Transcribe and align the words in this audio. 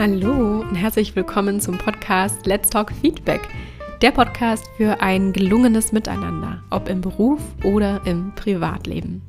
Hallo 0.00 0.60
und 0.60 0.76
herzlich 0.76 1.16
willkommen 1.16 1.60
zum 1.60 1.76
Podcast 1.76 2.46
Let's 2.46 2.70
Talk 2.70 2.92
Feedback. 2.92 3.40
Der 4.00 4.12
Podcast 4.12 4.64
für 4.76 5.00
ein 5.00 5.32
gelungenes 5.32 5.90
Miteinander, 5.90 6.62
ob 6.70 6.88
im 6.88 7.00
Beruf 7.00 7.40
oder 7.64 8.00
im 8.06 8.32
Privatleben. 8.36 9.22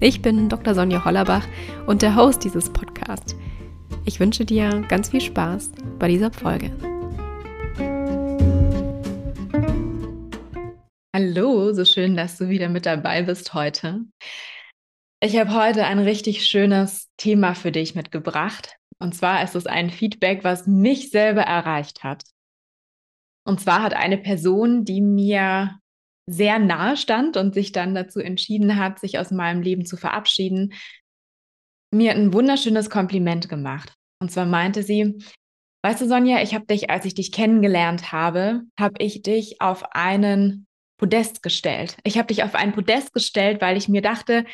Ich 0.00 0.22
bin 0.22 0.48
Dr. 0.48 0.74
Sonja 0.74 1.04
Hollerbach 1.04 1.46
und 1.86 2.00
der 2.00 2.16
Host 2.16 2.42
dieses 2.42 2.72
Podcasts. 2.72 3.36
Ich 4.06 4.18
wünsche 4.18 4.46
dir 4.46 4.82
ganz 4.88 5.10
viel 5.10 5.20
Spaß 5.20 5.72
bei 5.98 6.08
dieser 6.08 6.32
Folge. 6.32 6.72
Hallo, 11.14 11.74
so 11.74 11.84
schön, 11.84 12.16
dass 12.16 12.38
du 12.38 12.48
wieder 12.48 12.70
mit 12.70 12.86
dabei 12.86 13.24
bist 13.24 13.52
heute. 13.52 14.06
Ich 15.20 15.36
habe 15.36 15.52
heute 15.52 15.84
ein 15.84 15.98
richtig 15.98 16.46
schönes 16.46 17.10
Thema 17.18 17.54
für 17.54 17.72
dich 17.72 17.94
mitgebracht. 17.94 18.77
Und 19.00 19.14
zwar 19.14 19.42
ist 19.42 19.54
es 19.54 19.66
ein 19.66 19.90
Feedback, 19.90 20.44
was 20.44 20.66
mich 20.66 21.10
selber 21.10 21.42
erreicht 21.42 22.02
hat. 22.02 22.24
Und 23.46 23.60
zwar 23.60 23.82
hat 23.82 23.94
eine 23.94 24.18
Person, 24.18 24.84
die 24.84 25.00
mir 25.00 25.78
sehr 26.28 26.58
nahe 26.58 26.96
stand 26.96 27.36
und 27.36 27.54
sich 27.54 27.72
dann 27.72 27.94
dazu 27.94 28.20
entschieden 28.20 28.76
hat, 28.76 28.98
sich 28.98 29.18
aus 29.18 29.30
meinem 29.30 29.62
Leben 29.62 29.86
zu 29.86 29.96
verabschieden, 29.96 30.74
mir 31.90 32.12
ein 32.12 32.34
wunderschönes 32.34 32.90
Kompliment 32.90 33.48
gemacht. 33.48 33.94
Und 34.20 34.30
zwar 34.30 34.44
meinte 34.44 34.82
sie, 34.82 35.18
weißt 35.82 36.02
du, 36.02 36.08
Sonja, 36.08 36.42
ich 36.42 36.54
habe 36.54 36.66
dich, 36.66 36.90
als 36.90 37.06
ich 37.06 37.14
dich 37.14 37.32
kennengelernt 37.32 38.12
habe, 38.12 38.62
habe 38.78 38.96
ich 38.98 39.22
dich 39.22 39.60
auf 39.62 39.84
einen 39.92 40.66
Podest 40.98 41.42
gestellt. 41.42 41.96
Ich 42.04 42.18
habe 42.18 42.26
dich 42.26 42.42
auf 42.42 42.54
ein 42.54 42.72
Podest 42.72 43.14
gestellt, 43.14 43.62
weil 43.62 43.76
ich 43.76 43.88
mir 43.88 44.02
dachte, 44.02 44.44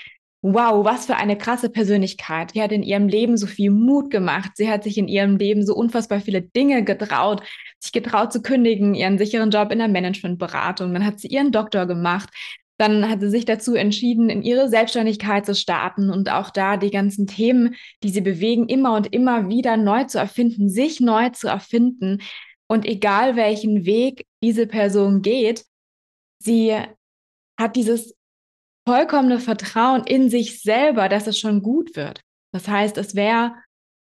wow, 0.45 0.84
was 0.84 1.07
für 1.07 1.16
eine 1.16 1.39
krasse 1.39 1.71
Persönlichkeit. 1.71 2.51
Sie 2.53 2.61
hat 2.61 2.71
in 2.71 2.83
ihrem 2.83 3.09
Leben 3.09 3.39
so 3.39 3.47
viel 3.47 3.70
Mut 3.70 4.11
gemacht. 4.11 4.50
Sie 4.56 4.69
hat 4.69 4.84
sich 4.84 4.98
in 4.98 5.09
ihrem 5.09 5.39
Leben 5.39 5.64
so 5.64 5.75
unfassbar 5.75 6.20
viele 6.20 6.42
Dinge 6.42 6.84
getraut, 6.84 7.42
sich 7.81 7.92
getraut 7.92 8.31
zu 8.31 8.42
kündigen, 8.42 8.95
ihren 8.95 9.17
sicheren 9.17 9.50
Job 9.50 9.72
in 9.72 9.78
der 9.78 9.89
Managementberatung. 9.89 10.92
Dann 10.92 11.06
hat 11.06 11.19
sie 11.19 11.28
ihren 11.28 11.50
Doktor 11.50 11.87
gemacht. 11.87 12.28
Dann 12.77 13.09
hat 13.09 13.20
sie 13.20 13.31
sich 13.31 13.47
dazu 13.47 13.75
entschieden, 13.75 14.28
in 14.28 14.42
ihre 14.42 14.69
Selbstständigkeit 14.69 15.47
zu 15.47 15.55
starten 15.55 16.11
und 16.11 16.31
auch 16.31 16.50
da 16.50 16.77
die 16.77 16.91
ganzen 16.91 17.27
Themen, 17.27 17.75
die 18.03 18.11
sie 18.11 18.20
bewegen, 18.20 18.69
immer 18.69 18.95
und 18.97 19.15
immer 19.15 19.48
wieder 19.48 19.78
neu 19.78 20.05
zu 20.05 20.19
erfinden, 20.19 20.69
sich 20.69 21.00
neu 21.00 21.31
zu 21.31 21.48
erfinden. 21.48 22.19
Und 22.67 22.84
egal 22.84 23.37
welchen 23.37 23.87
Weg 23.87 24.27
diese 24.42 24.67
Person 24.67 25.22
geht, 25.22 25.65
sie 26.39 26.77
hat 27.59 27.77
dieses 27.77 28.15
vollkommene 28.87 29.41
Vertrauen 29.41 30.05
in 30.05 30.31
sich 30.31 30.61
selber, 30.63 31.09
dass 31.09 31.27
es 31.27 31.39
schon 31.39 31.63
gut 31.63 31.97
wird. 31.97 32.21
Das 32.53 32.69
heißt, 32.69 32.99
es 32.99 33.15
wäre 33.15 33.55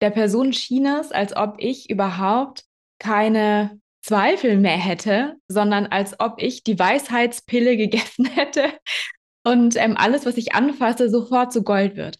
der 0.01 0.09
Person 0.09 0.51
schien 0.51 0.85
es, 0.85 1.11
als 1.11 1.35
ob 1.35 1.55
ich 1.59 1.89
überhaupt 1.89 2.65
keine 2.99 3.79
Zweifel 4.03 4.57
mehr 4.57 4.77
hätte, 4.77 5.37
sondern 5.47 5.85
als 5.85 6.19
ob 6.19 6.41
ich 6.41 6.63
die 6.63 6.77
Weisheitspille 6.77 7.77
gegessen 7.77 8.25
hätte 8.25 8.73
und 9.43 9.75
ähm, 9.75 9.95
alles, 9.97 10.25
was 10.25 10.37
ich 10.37 10.53
anfasse, 10.53 11.09
sofort 11.09 11.53
zu 11.53 11.63
Gold 11.63 11.95
wird. 11.95 12.19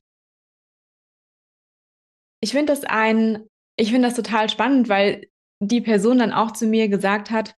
Ich 2.44 2.52
finde 2.52 2.74
das 2.74 2.84
ein, 2.84 3.48
ich 3.78 3.92
finde 3.92 4.08
das 4.08 4.16
total 4.16 4.50
spannend, 4.50 4.90
weil 4.90 5.28
die 5.60 5.82
Person 5.82 6.18
dann 6.18 6.34
auch 6.34 6.52
zu 6.52 6.66
mir 6.66 6.88
gesagt 6.88 7.30
hat, 7.30 7.56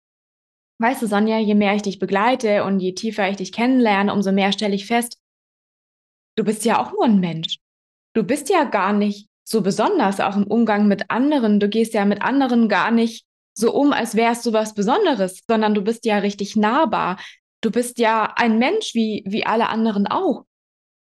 Weißt 0.82 1.00
du, 1.04 1.06
Sonja, 1.06 1.38
je 1.38 1.54
mehr 1.54 1.76
ich 1.76 1.84
dich 1.84 2.00
begleite 2.00 2.64
und 2.64 2.80
je 2.80 2.94
tiefer 2.94 3.30
ich 3.30 3.38
dich 3.38 3.52
kennenlerne, 3.52 4.12
umso 4.12 4.32
mehr 4.32 4.52
stelle 4.52 4.74
ich 4.74 4.88
fest, 4.88 5.20
du 6.36 6.44
bist 6.44 6.66
ja 6.66 6.82
auch 6.82 6.92
nur 6.92 7.06
ein 7.06 7.20
Mensch. 7.20 7.58
Du 8.16 8.24
bist 8.24 8.50
ja 8.50 8.64
gar 8.64 8.92
nicht 8.92 9.30
so 9.48 9.62
besonders, 9.62 10.20
auch 10.20 10.36
im 10.36 10.48
Umgang 10.48 10.88
mit 10.88 11.12
anderen. 11.12 11.60
Du 11.60 11.70
gehst 11.70 11.94
ja 11.94 12.04
mit 12.04 12.24
anderen 12.24 12.68
gar 12.68 12.90
nicht 12.90 13.26
so 13.56 13.72
um, 13.72 13.94
als 13.94 14.16
wärst 14.16 14.44
du 14.48 14.54
was 14.54 14.74
Besonderes, 14.74 15.44
sondern 15.48 15.76
du 15.76 15.84
bist 15.84 16.04
ja 16.06 16.18
richtig 16.18 16.56
nahbar. 16.56 17.20
Du 17.62 17.70
bist 17.70 18.00
ja 18.00 18.34
ein 18.36 18.58
Mensch 18.58 18.96
wie, 18.96 19.24
wie 19.28 19.46
alle 19.46 19.70
anderen 19.70 20.08
auch. 20.08 20.46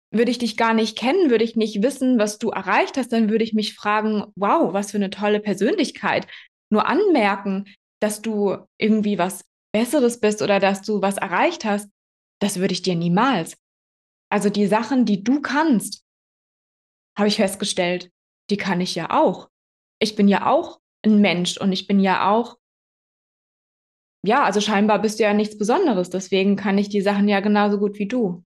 Würde 0.09 0.31
ich 0.31 0.40
dich 0.40 0.57
gar 0.57 0.74
nicht 0.74 0.97
kennen, 0.97 1.30
würde 1.30 1.44
ich 1.44 1.56
nicht 1.56 1.84
wissen, 1.84 2.18
was 2.18 2.40
du 2.40 2.50
erreicht 2.50 2.97
hast, 2.97 3.13
dann 3.13 3.30
würde 3.30 3.44
ich 3.44 3.53
mich 3.53 3.75
fragen, 3.75 4.24
wow, 4.35 4.74
was 4.74 4.90
für 4.90 4.97
eine 4.97 5.12
tolle 5.12 5.40
Persönlichkeit. 5.40 6.25
Nur 6.72 6.88
anmerken, 6.88 7.66
dass 8.00 8.24
du 8.24 8.57
irgendwie 8.80 9.19
was 9.19 9.44
Besseres 9.77 10.19
bist 10.19 10.41
oder 10.41 10.59
dass 10.59 10.81
du 10.81 11.03
was 11.03 11.17
erreicht 11.17 11.63
hast, 11.63 11.88
das 12.41 12.57
würde 12.59 12.73
ich 12.73 12.81
dir 12.81 12.95
niemals. 12.95 13.55
Also 14.27 14.49
die 14.49 14.65
Sachen, 14.65 15.05
die 15.05 15.23
du 15.23 15.39
kannst, 15.39 16.03
habe 17.15 17.27
ich 17.27 17.35
festgestellt, 17.35 18.11
die 18.49 18.57
kann 18.57 18.81
ich 18.81 18.95
ja 18.95 19.11
auch. 19.11 19.51
Ich 19.99 20.15
bin 20.15 20.27
ja 20.27 20.47
auch 20.51 20.79
ein 21.05 21.21
Mensch 21.21 21.57
und 21.59 21.71
ich 21.71 21.85
bin 21.85 21.99
ja 21.99 22.31
auch, 22.31 22.57
ja, 24.25 24.43
also 24.43 24.61
scheinbar 24.61 24.99
bist 24.99 25.19
du 25.19 25.23
ja 25.23 25.35
nichts 25.35 25.59
Besonderes. 25.59 26.09
Deswegen 26.09 26.55
kann 26.55 26.79
ich 26.79 26.89
die 26.89 27.01
Sachen 27.01 27.27
ja 27.27 27.39
genauso 27.39 27.77
gut 27.77 27.99
wie 27.99 28.07
du. 28.07 28.44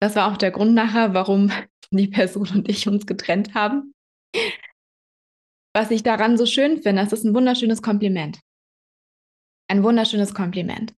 Das 0.00 0.16
war 0.16 0.30
auch 0.30 0.36
der 0.36 0.50
Grund 0.50 0.74
nachher, 0.74 1.14
warum 1.14 1.50
die 1.90 2.08
Person 2.08 2.48
und 2.50 2.68
ich 2.68 2.86
uns 2.88 3.06
getrennt 3.06 3.54
haben 3.54 3.94
was 5.74 5.90
ich 5.90 6.02
daran 6.02 6.36
so 6.36 6.46
schön 6.46 6.82
finde, 6.82 7.02
das 7.02 7.12
ist 7.12 7.24
ein 7.24 7.34
wunderschönes 7.34 7.82
Kompliment. 7.82 8.40
Ein 9.68 9.82
wunderschönes 9.82 10.34
Kompliment. 10.34 10.94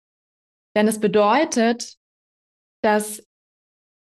Denn 0.76 0.88
es 0.88 1.00
bedeutet, 1.00 1.96
dass 2.84 3.24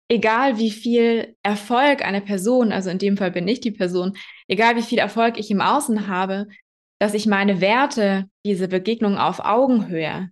egal 0.10 0.58
wie 0.58 0.72
viel 0.72 1.36
Erfolg 1.44 2.04
eine 2.04 2.22
Person, 2.22 2.72
also 2.72 2.90
in 2.90 3.00
dem 3.00 3.18
Fall 3.18 3.32
bin 3.32 3.48
ich 3.48 3.60
die 3.60 3.72
Person, 3.72 4.18
egal 4.48 4.76
wie 4.76 4.82
viel 4.82 5.00
Erfolg 5.00 5.38
ich 5.38 5.52
im 5.52 5.62
Außen 5.62 6.08
habe, 6.08 6.48
dass 7.00 7.14
ich 7.14 7.26
meine 7.26 7.62
Werte, 7.62 8.30
diese 8.46 8.68
Begegnung 8.68 9.18
auf 9.18 9.40
Augenhöhe, 9.40 10.32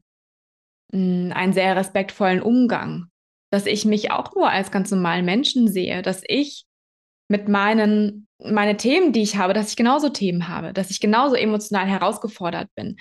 hm, 0.91 1.31
einen 1.33 1.53
sehr 1.53 1.75
respektvollen 1.75 2.41
Umgang, 2.41 3.07
dass 3.51 3.65
ich 3.65 3.85
mich 3.85 4.11
auch 4.11 4.33
nur 4.35 4.49
als 4.49 4.71
ganz 4.71 4.91
normalen 4.91 5.25
Menschen 5.25 5.71
sehe, 5.71 6.01
dass 6.01 6.23
ich 6.27 6.65
mit 7.29 7.47
meinen 7.47 8.24
meine 8.39 8.77
Themen, 8.77 9.13
die 9.13 9.21
ich 9.21 9.37
habe, 9.37 9.53
dass 9.53 9.69
ich 9.69 9.75
genauso 9.75 10.09
Themen 10.09 10.47
habe, 10.47 10.73
dass 10.73 10.91
ich 10.91 10.99
genauso 10.99 11.35
emotional 11.35 11.87
herausgefordert 11.87 12.69
bin 12.75 12.97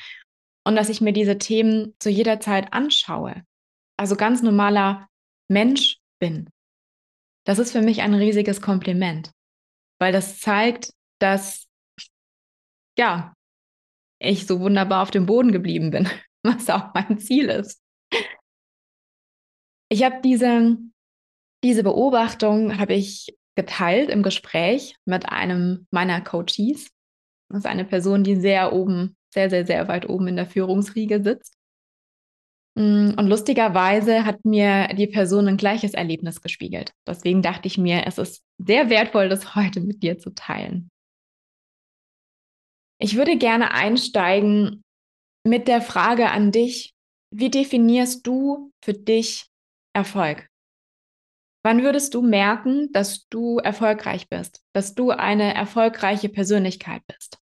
und 0.64 0.76
dass 0.76 0.88
ich 0.88 1.00
mir 1.00 1.12
diese 1.12 1.38
Themen 1.38 1.94
zu 1.98 2.10
jeder 2.10 2.40
Zeit 2.40 2.72
anschaue. 2.72 3.42
Also 3.96 4.16
ganz 4.16 4.42
normaler 4.42 5.08
Mensch 5.48 5.98
bin. 6.20 6.48
Das 7.46 7.58
ist 7.58 7.72
für 7.72 7.82
mich 7.82 8.02
ein 8.02 8.14
riesiges 8.14 8.60
Kompliment, 8.60 9.30
weil 10.00 10.12
das 10.12 10.40
zeigt, 10.40 10.92
dass 11.20 11.68
ja, 12.98 13.34
ich 14.20 14.46
so 14.46 14.60
wunderbar 14.60 15.02
auf 15.02 15.10
dem 15.10 15.26
Boden 15.26 15.52
geblieben 15.52 15.90
bin, 15.90 16.08
was 16.42 16.70
auch 16.70 16.94
mein 16.94 17.18
Ziel 17.18 17.48
ist. 17.48 17.80
Ich 19.90 20.02
habe 20.02 20.20
diese, 20.22 20.78
diese 21.62 21.82
Beobachtung 21.82 22.78
habe 22.78 22.94
ich 22.94 23.36
geteilt 23.56 24.10
im 24.10 24.22
Gespräch 24.22 24.96
mit 25.04 25.28
einem 25.28 25.86
meiner 25.90 26.20
Coaches. 26.20 26.90
Das 27.48 27.60
ist 27.60 27.66
eine 27.66 27.84
Person, 27.84 28.24
die 28.24 28.36
sehr 28.36 28.72
oben, 28.72 29.16
sehr, 29.32 29.50
sehr, 29.50 29.66
sehr 29.66 29.88
weit 29.88 30.08
oben 30.08 30.28
in 30.28 30.36
der 30.36 30.46
Führungsriege 30.46 31.22
sitzt. 31.22 31.54
Mm, 32.76 33.12
und 33.16 33.26
lustigerweise 33.28 34.24
hat 34.24 34.44
mir 34.44 34.88
die 34.88 35.06
Person 35.06 35.46
ein 35.46 35.56
gleiches 35.56 35.94
Erlebnis 35.94 36.40
gespiegelt. 36.40 36.92
Deswegen 37.06 37.42
dachte 37.42 37.68
ich 37.68 37.78
mir, 37.78 38.06
es 38.06 38.18
ist 38.18 38.42
sehr 38.58 38.90
wertvoll, 38.90 39.28
das 39.28 39.54
heute 39.54 39.80
mit 39.80 40.02
dir 40.02 40.18
zu 40.18 40.34
teilen. 40.34 40.90
Ich 43.00 43.16
würde 43.16 43.36
gerne 43.36 43.72
einsteigen 43.72 44.82
mit 45.46 45.68
der 45.68 45.82
Frage 45.82 46.30
an 46.30 46.52
dich, 46.52 46.94
wie 47.30 47.50
definierst 47.50 48.26
du 48.26 48.70
für 48.82 48.94
dich 48.94 49.46
Erfolg? 49.92 50.48
Wann 51.66 51.82
würdest 51.82 52.12
du 52.12 52.20
merken, 52.20 52.92
dass 52.92 53.26
du 53.28 53.56
erfolgreich 53.58 54.28
bist, 54.28 54.62
dass 54.74 54.94
du 54.94 55.10
eine 55.10 55.54
erfolgreiche 55.54 56.28
Persönlichkeit 56.28 57.02
bist? 57.06 57.38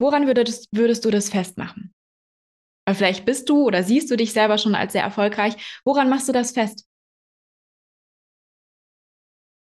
Woran 0.00 0.28
würdest, 0.28 0.68
würdest 0.70 1.04
du 1.04 1.10
das 1.10 1.28
festmachen? 1.28 1.92
Weil 2.86 2.94
vielleicht 2.94 3.24
bist 3.24 3.48
du 3.48 3.64
oder 3.64 3.82
siehst 3.82 4.08
du 4.08 4.16
dich 4.16 4.32
selber 4.32 4.56
schon 4.56 4.76
als 4.76 4.92
sehr 4.92 5.02
erfolgreich. 5.02 5.80
Woran 5.84 6.08
machst 6.08 6.28
du 6.28 6.32
das 6.32 6.52
fest? 6.52 6.86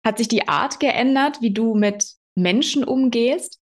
Hat 0.05 0.19
sich 0.19 0.27
die 0.27 0.49
Art 0.49 0.81
geändert, 0.81 1.41
wie 1.41 1.53
du 1.53 1.77
mit 1.77 2.15
Menschen 2.35 2.83
umgehst? 2.83 3.61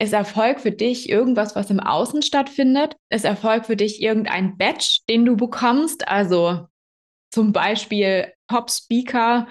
Ist 0.00 0.12
Erfolg 0.12 0.60
für 0.60 0.72
dich 0.72 1.08
irgendwas, 1.08 1.56
was 1.56 1.70
im 1.70 1.80
Außen 1.80 2.22
stattfindet? 2.22 2.96
Ist 3.10 3.24
Erfolg 3.24 3.66
für 3.66 3.76
dich 3.76 4.00
irgendein 4.00 4.56
Badge, 4.56 5.00
den 5.08 5.24
du 5.24 5.36
bekommst? 5.36 6.06
Also 6.06 6.68
zum 7.32 7.52
Beispiel 7.52 8.32
Top-Speaker 8.48 9.48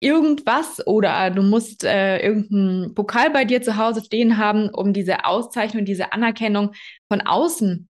irgendwas 0.00 0.86
oder 0.86 1.30
du 1.30 1.42
musst 1.42 1.82
äh, 1.82 2.18
irgendeinen 2.20 2.94
Pokal 2.94 3.30
bei 3.30 3.44
dir 3.44 3.62
zu 3.62 3.76
Hause 3.76 4.04
stehen 4.04 4.36
haben, 4.36 4.68
um 4.68 4.92
diese 4.92 5.24
Auszeichnung, 5.24 5.84
diese 5.84 6.12
Anerkennung 6.12 6.74
von 7.10 7.22
außen 7.22 7.88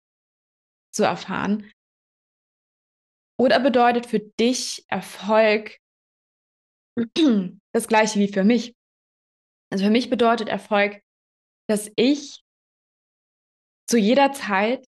zu 0.94 1.04
erfahren. 1.04 1.70
Oder 3.38 3.60
bedeutet 3.60 4.06
für 4.06 4.20
dich 4.20 4.84
Erfolg 4.88 5.78
das 7.72 7.88
gleiche 7.88 8.18
wie 8.18 8.32
für 8.32 8.44
mich. 8.44 8.74
Also 9.70 9.84
für 9.84 9.90
mich 9.90 10.08
bedeutet 10.08 10.48
Erfolg, 10.48 11.02
dass 11.68 11.90
ich 11.96 12.42
zu 13.88 13.98
jeder 13.98 14.32
Zeit 14.32 14.86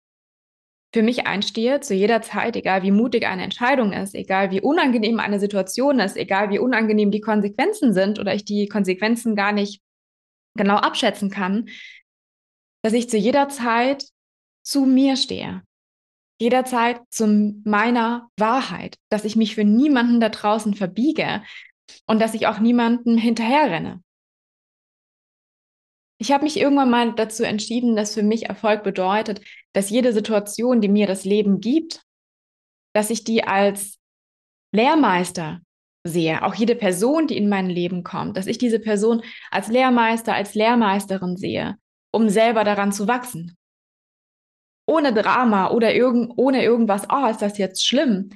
für 0.95 1.03
mich 1.03 1.27
einstehe, 1.27 1.81
zu 1.81 1.95
jeder 1.95 2.23
Zeit, 2.23 2.57
egal 2.57 2.83
wie 2.83 2.91
mutig 2.91 3.27
eine 3.27 3.43
Entscheidung 3.43 3.93
ist, 3.93 4.15
egal 4.15 4.51
wie 4.51 4.61
unangenehm 4.61 5.21
eine 5.21 5.39
Situation 5.39 6.01
ist, 6.01 6.17
egal 6.17 6.51
wie 6.51 6.59
unangenehm 6.59 7.11
die 7.11 7.21
Konsequenzen 7.21 7.93
sind 7.93 8.19
oder 8.19 8.35
ich 8.35 8.45
die 8.45 8.69
Konsequenzen 8.69 9.37
gar 9.37 9.53
nicht 9.53 9.83
genau 10.55 10.77
abschätzen 10.77 11.31
kann, 11.31 11.69
dass 12.83 12.95
ich 12.95 13.11
zu 13.11 13.19
jeder 13.19 13.49
Zeit 13.49 14.07
zu 14.63 14.87
mir 14.87 15.17
stehe. 15.17 15.63
Jederzeit 16.41 17.01
zu 17.11 17.27
meiner 17.65 18.31
Wahrheit, 18.39 18.97
dass 19.11 19.25
ich 19.25 19.35
mich 19.35 19.57
für 19.57 19.65
niemanden 19.65 20.21
da 20.21 20.29
draußen 20.29 20.75
verbiege 20.75 21.43
und 22.07 22.21
dass 22.21 22.35
ich 22.35 22.47
auch 22.47 22.61
niemandem 22.61 23.19
hinterherrenne. 23.19 24.03
Ich 26.21 26.33
habe 26.33 26.45
mich 26.45 26.59
irgendwann 26.59 26.91
mal 26.91 27.15
dazu 27.15 27.45
entschieden, 27.45 27.95
dass 27.97 28.15
für 28.15 28.23
mich 28.23 28.47
Erfolg 28.47 28.83
bedeutet, 28.83 29.41
dass 29.75 29.91
jede 29.91 30.13
Situation, 30.13 30.81
die 30.81 30.89
mir 30.89 31.07
das 31.07 31.25
Leben 31.25 31.61
gibt, 31.61 32.03
dass 32.95 33.11
ich 33.11 33.25
die 33.25 33.45
als 33.45 33.99
Lehrmeister 34.75 35.61
sehe. 36.05 36.43
Auch 36.43 36.55
jede 36.55 36.75
Person, 36.75 37.27
die 37.27 37.37
in 37.37 37.49
mein 37.49 37.69
Leben 37.69 38.03
kommt, 38.03 38.37
dass 38.37 38.47
ich 38.47 38.59
diese 38.59 38.79
Person 38.79 39.23
als 39.51 39.69
Lehrmeister, 39.69 40.35
als 40.35 40.55
Lehrmeisterin 40.55 41.37
sehe, 41.37 41.77
um 42.13 42.29
selber 42.29 42.65
daran 42.65 42.93
zu 42.93 43.09
wachsen. 43.09 43.57
Ohne 44.87 45.13
Drama 45.13 45.71
oder 45.71 45.95
irgend, 45.95 46.33
ohne 46.37 46.65
irgendwas, 46.65 47.07
oh, 47.11 47.27
ist 47.27 47.43
das 47.43 47.59
jetzt 47.59 47.87
schlimm, 47.87 48.31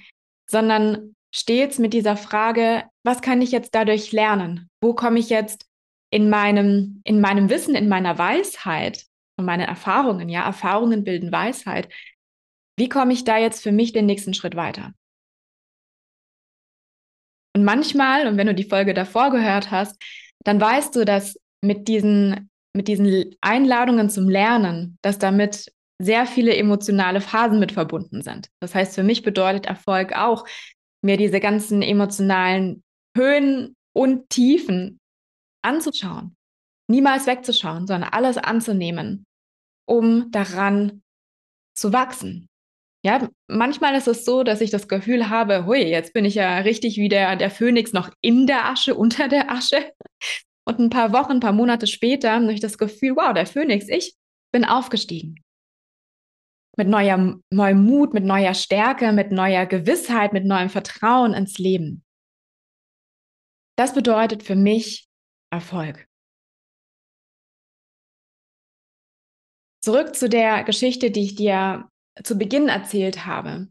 sondern 0.50 1.14
stets 1.34 1.78
mit 1.78 1.94
dieser 1.94 2.16
Frage, 2.16 2.84
was 3.04 3.22
kann 3.22 3.40
ich 3.40 3.52
jetzt 3.52 3.74
dadurch 3.74 4.12
lernen? 4.12 4.68
Wo 4.82 4.94
komme 4.94 5.18
ich 5.18 5.30
jetzt 5.30 5.66
in 6.10 6.28
meinem, 6.28 7.00
in 7.04 7.20
meinem 7.20 7.48
Wissen, 7.48 7.74
in 7.74 7.88
meiner 7.88 8.18
Weisheit 8.18 9.06
und 9.38 9.44
meinen 9.44 9.66
Erfahrungen, 9.66 10.28
ja, 10.28 10.44
Erfahrungen 10.44 11.04
bilden 11.04 11.32
Weisheit. 11.32 11.88
Wie 12.78 12.88
komme 12.88 13.12
ich 13.12 13.24
da 13.24 13.38
jetzt 13.38 13.62
für 13.62 13.72
mich 13.72 13.92
den 13.92 14.06
nächsten 14.06 14.34
Schritt 14.34 14.56
weiter? 14.56 14.92
Und 17.54 17.64
manchmal, 17.64 18.26
und 18.26 18.36
wenn 18.36 18.46
du 18.46 18.54
die 18.54 18.64
Folge 18.64 18.94
davor 18.94 19.30
gehört 19.30 19.70
hast, 19.70 20.02
dann 20.44 20.60
weißt 20.60 20.96
du, 20.96 21.04
dass 21.04 21.38
mit 21.62 21.86
diesen, 21.88 22.50
mit 22.74 22.88
diesen 22.88 23.34
Einladungen 23.40 24.08
zum 24.08 24.28
Lernen, 24.28 24.98
dass 25.02 25.18
damit 25.18 25.70
sehr 26.00 26.26
viele 26.26 26.56
emotionale 26.56 27.20
Phasen 27.20 27.60
mit 27.60 27.72
verbunden 27.72 28.22
sind. 28.22 28.48
Das 28.60 28.74
heißt, 28.74 28.94
für 28.94 29.02
mich 29.02 29.22
bedeutet 29.22 29.66
Erfolg 29.66 30.16
auch, 30.16 30.46
mir 31.04 31.16
diese 31.16 31.40
ganzen 31.40 31.82
emotionalen 31.82 32.82
Höhen 33.16 33.76
und 33.94 34.28
Tiefen 34.30 34.98
anzuschauen, 35.62 36.36
niemals 36.92 37.26
wegzuschauen, 37.26 37.86
sondern 37.86 38.10
alles 38.10 38.36
anzunehmen, 38.36 39.24
um 39.88 40.30
daran 40.30 41.02
zu 41.74 41.92
wachsen. 41.92 42.48
Ja, 43.04 43.28
manchmal 43.48 43.96
ist 43.96 44.06
es 44.06 44.24
so, 44.24 44.44
dass 44.44 44.60
ich 44.60 44.70
das 44.70 44.86
Gefühl 44.86 45.28
habe, 45.28 45.66
hui, 45.66 45.82
jetzt 45.82 46.12
bin 46.12 46.24
ich 46.24 46.36
ja 46.36 46.58
richtig 46.58 46.98
wie 46.98 47.08
der, 47.08 47.34
der 47.34 47.50
Phönix 47.50 47.92
noch 47.92 48.10
in 48.20 48.46
der 48.46 48.66
Asche, 48.66 48.94
unter 49.04 49.26
der 49.26 49.50
Asche. 49.50 49.92
Und 50.64 50.78
ein 50.78 50.90
paar 50.90 51.12
Wochen, 51.12 51.32
ein 51.32 51.40
paar 51.40 51.52
Monate 51.52 51.88
später 51.88 52.32
habe 52.32 52.52
ich 52.52 52.60
das 52.60 52.78
Gefühl, 52.78 53.16
wow, 53.16 53.34
der 53.34 53.46
Phönix, 53.46 53.88
ich 53.88 54.14
bin 54.52 54.64
aufgestiegen. 54.64 55.42
Mit 56.76 56.88
neuer, 56.88 57.40
neuem 57.50 57.84
Mut, 57.84 58.14
mit 58.14 58.24
neuer 58.24 58.54
Stärke, 58.54 59.12
mit 59.12 59.32
neuer 59.32 59.66
Gewissheit, 59.66 60.32
mit 60.32 60.44
neuem 60.44 60.68
Vertrauen 60.68 61.34
ins 61.34 61.58
Leben. 61.58 62.04
Das 63.76 63.94
bedeutet 63.94 64.42
für 64.42 64.54
mich 64.54 65.08
Erfolg. 65.50 66.06
Zurück 69.84 70.14
zu 70.14 70.28
der 70.28 70.62
Geschichte, 70.64 71.10
die 71.10 71.24
ich 71.24 71.34
dir 71.34 71.88
zu 72.22 72.36
Beginn 72.36 72.68
erzählt 72.68 73.26
habe, 73.26 73.68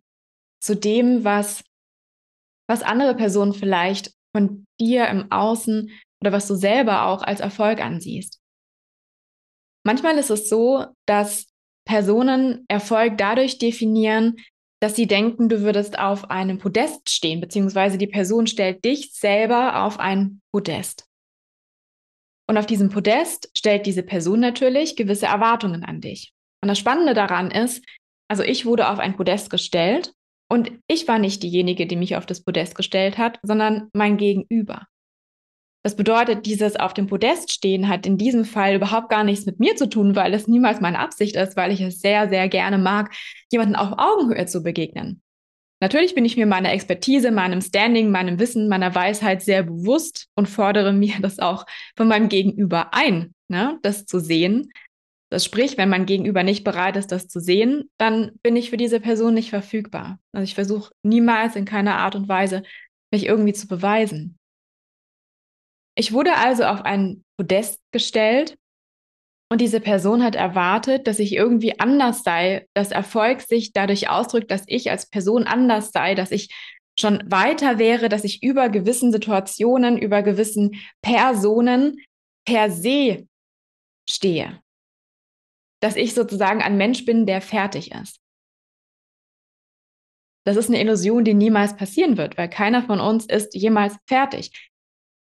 zu 0.61 0.75
dem, 0.75 1.23
was, 1.23 1.63
was 2.67 2.83
andere 2.83 3.15
Personen 3.15 3.53
vielleicht 3.53 4.11
von 4.35 4.65
dir 4.79 5.07
im 5.07 5.31
Außen 5.31 5.89
oder 6.21 6.31
was 6.31 6.47
du 6.47 6.55
selber 6.55 7.05
auch 7.05 7.23
als 7.23 7.39
Erfolg 7.39 7.79
ansiehst. 7.79 8.39
Manchmal 9.85 10.17
ist 10.17 10.29
es 10.29 10.49
so, 10.49 10.85
dass 11.07 11.47
Personen 11.87 12.65
Erfolg 12.67 13.17
dadurch 13.17 13.57
definieren, 13.57 14.37
dass 14.81 14.95
sie 14.95 15.07
denken, 15.07 15.49
du 15.49 15.61
würdest 15.61 15.97
auf 15.97 16.29
einem 16.29 16.57
Podest 16.57 17.09
stehen, 17.09 17.39
beziehungsweise 17.39 17.97
die 17.97 18.07
Person 18.07 18.47
stellt 18.47 18.83
dich 18.83 19.13
selber 19.13 19.83
auf 19.83 19.99
ein 19.99 20.41
Podest. 20.51 21.10
Und 22.51 22.57
auf 22.57 22.65
diesem 22.65 22.89
Podest 22.89 23.49
stellt 23.57 23.85
diese 23.85 24.03
Person 24.03 24.41
natürlich 24.41 24.97
gewisse 24.97 25.25
Erwartungen 25.25 25.85
an 25.85 26.01
dich. 26.01 26.33
Und 26.61 26.67
das 26.67 26.77
Spannende 26.77 27.13
daran 27.13 27.49
ist, 27.49 27.81
also 28.27 28.43
ich 28.43 28.65
wurde 28.65 28.89
auf 28.89 28.99
ein 28.99 29.15
Podest 29.15 29.49
gestellt 29.49 30.11
und 30.49 30.69
ich 30.85 31.07
war 31.07 31.17
nicht 31.17 31.43
diejenige, 31.43 31.87
die 31.87 31.95
mich 31.95 32.17
auf 32.17 32.25
das 32.25 32.43
Podest 32.43 32.75
gestellt 32.75 33.17
hat, 33.17 33.39
sondern 33.41 33.87
mein 33.93 34.17
Gegenüber. 34.17 34.85
Das 35.85 35.95
bedeutet, 35.95 36.45
dieses 36.45 36.75
auf 36.75 36.93
dem 36.93 37.07
Podest 37.07 37.53
stehen 37.53 37.87
hat 37.87 38.05
in 38.05 38.17
diesem 38.17 38.43
Fall 38.43 38.75
überhaupt 38.75 39.07
gar 39.07 39.23
nichts 39.23 39.45
mit 39.45 39.61
mir 39.61 39.77
zu 39.77 39.87
tun, 39.87 40.17
weil 40.17 40.33
es 40.33 40.49
niemals 40.49 40.81
meine 40.81 40.99
Absicht 40.99 41.37
ist, 41.37 41.55
weil 41.55 41.71
ich 41.71 41.79
es 41.79 42.01
sehr, 42.01 42.27
sehr 42.27 42.49
gerne 42.49 42.77
mag, 42.77 43.13
jemanden 43.49 43.77
auf 43.77 43.93
Augenhöhe 43.97 44.45
zu 44.45 44.61
begegnen. 44.61 45.21
Natürlich 45.81 46.13
bin 46.13 46.25
ich 46.25 46.37
mir 46.37 46.45
meiner 46.45 46.71
Expertise, 46.71 47.31
meinem 47.31 47.59
Standing, 47.59 48.11
meinem 48.11 48.39
Wissen, 48.39 48.69
meiner 48.69 48.93
Weisheit 48.93 49.41
sehr 49.41 49.63
bewusst 49.63 50.27
und 50.35 50.47
fordere 50.47 50.93
mir 50.93 51.15
das 51.19 51.39
auch 51.39 51.65
von 51.97 52.07
meinem 52.07 52.29
Gegenüber 52.29 52.93
ein, 52.93 53.33
ne, 53.49 53.79
das 53.81 54.05
zu 54.05 54.19
sehen. 54.19 54.71
Das 55.31 55.43
sprich, 55.45 55.77
wenn 55.77 55.89
mein 55.89 56.05
Gegenüber 56.05 56.43
nicht 56.43 56.63
bereit 56.63 56.97
ist, 56.97 57.11
das 57.11 57.27
zu 57.27 57.39
sehen, 57.39 57.89
dann 57.97 58.33
bin 58.43 58.55
ich 58.55 58.69
für 58.69 58.77
diese 58.77 58.99
Person 58.99 59.33
nicht 59.33 59.49
verfügbar. 59.49 60.19
Also 60.33 60.43
ich 60.43 60.55
versuche 60.55 60.93
niemals 61.03 61.55
in 61.55 61.65
keiner 61.65 61.97
Art 61.97 62.15
und 62.15 62.27
Weise, 62.27 62.63
mich 63.11 63.25
irgendwie 63.25 63.53
zu 63.53 63.67
beweisen. 63.67 64.37
Ich 65.95 66.11
wurde 66.11 66.35
also 66.35 66.65
auf 66.65 66.81
ein 66.81 67.23
Podest 67.37 67.79
gestellt 67.91 68.57
und 69.51 69.59
diese 69.59 69.81
Person 69.81 70.23
hat 70.23 70.35
erwartet, 70.35 71.07
dass 71.07 71.19
ich 71.19 71.33
irgendwie 71.33 71.77
anders 71.77 72.23
sei, 72.23 72.69
dass 72.73 72.91
Erfolg 72.91 73.41
sich 73.41 73.73
dadurch 73.73 74.09
ausdrückt, 74.09 74.49
dass 74.49 74.63
ich 74.67 74.89
als 74.89 75.09
Person 75.09 75.43
anders 75.43 75.91
sei, 75.91 76.15
dass 76.15 76.31
ich 76.31 76.55
schon 76.97 77.21
weiter 77.29 77.77
wäre, 77.77 78.07
dass 78.07 78.23
ich 78.23 78.43
über 78.43 78.69
gewissen 78.69 79.11
Situationen, 79.11 79.97
über 79.97 80.23
gewissen 80.23 80.81
Personen 81.01 81.99
per 82.47 82.71
se 82.71 83.27
stehe. 84.09 84.61
Dass 85.81 85.97
ich 85.97 86.13
sozusagen 86.13 86.61
ein 86.61 86.77
Mensch 86.77 87.03
bin, 87.03 87.25
der 87.25 87.41
fertig 87.41 87.91
ist. 87.91 88.21
Das 90.45 90.55
ist 90.55 90.69
eine 90.69 90.79
Illusion, 90.79 91.25
die 91.25 91.33
niemals 91.33 91.75
passieren 91.75 92.15
wird, 92.15 92.37
weil 92.37 92.47
keiner 92.47 92.83
von 92.83 93.01
uns 93.01 93.25
ist 93.25 93.53
jemals 93.53 93.97
fertig. 94.07 94.71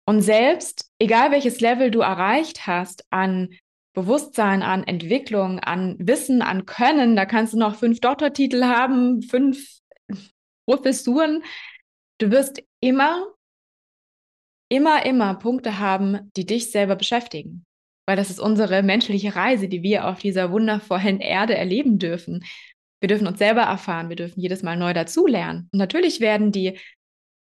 Und 0.08 0.22
selbst, 0.22 0.90
egal 0.98 1.30
welches 1.30 1.60
Level 1.60 1.92
du 1.92 2.00
erreicht 2.00 2.66
hast 2.66 3.04
an 3.10 3.50
Bewusstsein, 3.98 4.62
an 4.62 4.84
Entwicklung, 4.84 5.58
an 5.58 5.96
Wissen, 5.98 6.40
an 6.40 6.66
Können. 6.66 7.16
Da 7.16 7.26
kannst 7.26 7.52
du 7.52 7.58
noch 7.58 7.74
fünf 7.74 7.98
Doktortitel 7.98 8.62
haben, 8.62 9.22
fünf 9.22 9.80
Professuren. 10.66 11.42
Du 12.18 12.30
wirst 12.30 12.62
immer, 12.80 13.26
immer, 14.70 15.04
immer 15.04 15.34
Punkte 15.34 15.80
haben, 15.80 16.30
die 16.36 16.46
dich 16.46 16.70
selber 16.70 16.94
beschäftigen. 16.94 17.64
Weil 18.06 18.16
das 18.16 18.30
ist 18.30 18.38
unsere 18.38 18.84
menschliche 18.84 19.34
Reise, 19.34 19.68
die 19.68 19.82
wir 19.82 20.06
auf 20.06 20.20
dieser 20.20 20.52
wundervollen 20.52 21.18
Erde 21.18 21.56
erleben 21.56 21.98
dürfen. 21.98 22.44
Wir 23.00 23.08
dürfen 23.08 23.26
uns 23.26 23.38
selber 23.38 23.62
erfahren, 23.62 24.10
wir 24.10 24.16
dürfen 24.16 24.40
jedes 24.40 24.62
Mal 24.62 24.76
neu 24.76 24.92
dazulernen. 24.92 25.68
Und 25.72 25.78
natürlich 25.80 26.20
werden 26.20 26.52
die, 26.52 26.78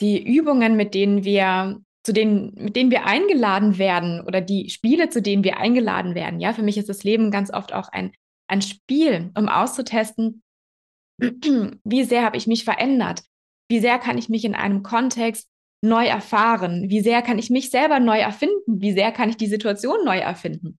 die 0.00 0.22
Übungen, 0.22 0.74
mit 0.74 0.94
denen 0.94 1.22
wir 1.22 1.82
zu 2.06 2.12
denen, 2.12 2.54
mit 2.54 2.76
denen 2.76 2.92
wir 2.92 3.04
eingeladen 3.04 3.78
werden 3.78 4.20
oder 4.20 4.40
die 4.40 4.70
Spiele, 4.70 5.08
zu 5.08 5.20
denen 5.20 5.42
wir 5.42 5.56
eingeladen 5.56 6.14
werden. 6.14 6.38
Ja, 6.38 6.52
für 6.52 6.62
mich 6.62 6.78
ist 6.78 6.88
das 6.88 7.02
Leben 7.02 7.32
ganz 7.32 7.52
oft 7.52 7.72
auch 7.72 7.88
ein, 7.88 8.12
ein 8.46 8.62
Spiel, 8.62 9.32
um 9.36 9.48
auszutesten, 9.48 10.44
wie 11.20 12.04
sehr 12.04 12.22
habe 12.22 12.36
ich 12.36 12.46
mich 12.46 12.62
verändert? 12.62 13.24
Wie 13.68 13.80
sehr 13.80 13.98
kann 13.98 14.18
ich 14.18 14.28
mich 14.28 14.44
in 14.44 14.54
einem 14.54 14.84
Kontext 14.84 15.50
neu 15.82 16.06
erfahren? 16.06 16.88
Wie 16.90 17.00
sehr 17.00 17.22
kann 17.22 17.40
ich 17.40 17.50
mich 17.50 17.72
selber 17.72 17.98
neu 17.98 18.20
erfinden? 18.20 18.80
Wie 18.80 18.92
sehr 18.92 19.10
kann 19.10 19.28
ich 19.28 19.36
die 19.36 19.48
Situation 19.48 20.04
neu 20.04 20.18
erfinden? 20.18 20.78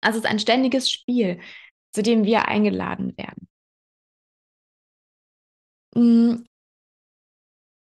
Also 0.00 0.18
es 0.18 0.24
ist 0.24 0.30
ein 0.30 0.40
ständiges 0.40 0.90
Spiel, 0.90 1.38
zu 1.94 2.02
dem 2.02 2.24
wir 2.24 2.48
eingeladen 2.48 3.16
werden. 3.16 3.48
Mm. 5.94 6.44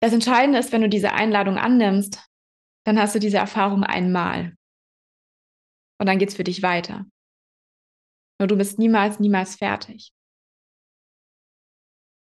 Das 0.01 0.13
Entscheidende 0.13 0.57
ist, 0.57 0.72
wenn 0.72 0.81
du 0.81 0.89
diese 0.89 1.13
Einladung 1.13 1.57
annimmst, 1.57 2.27
dann 2.86 3.00
hast 3.00 3.15
du 3.15 3.20
diese 3.20 3.38
Erfahrung 3.38 3.84
einmal. 3.84 4.56
Und 6.00 6.08
dann 6.08 6.20
geht 6.20 6.30
es 6.30 6.36
für 6.36 6.44
dich 6.44 6.62
weiter. 6.62 7.06
Nur 8.39 8.48
du 8.48 8.58
bist 8.58 8.80
niemals, 8.80 9.20
niemals 9.20 9.56
fertig. 9.56 10.12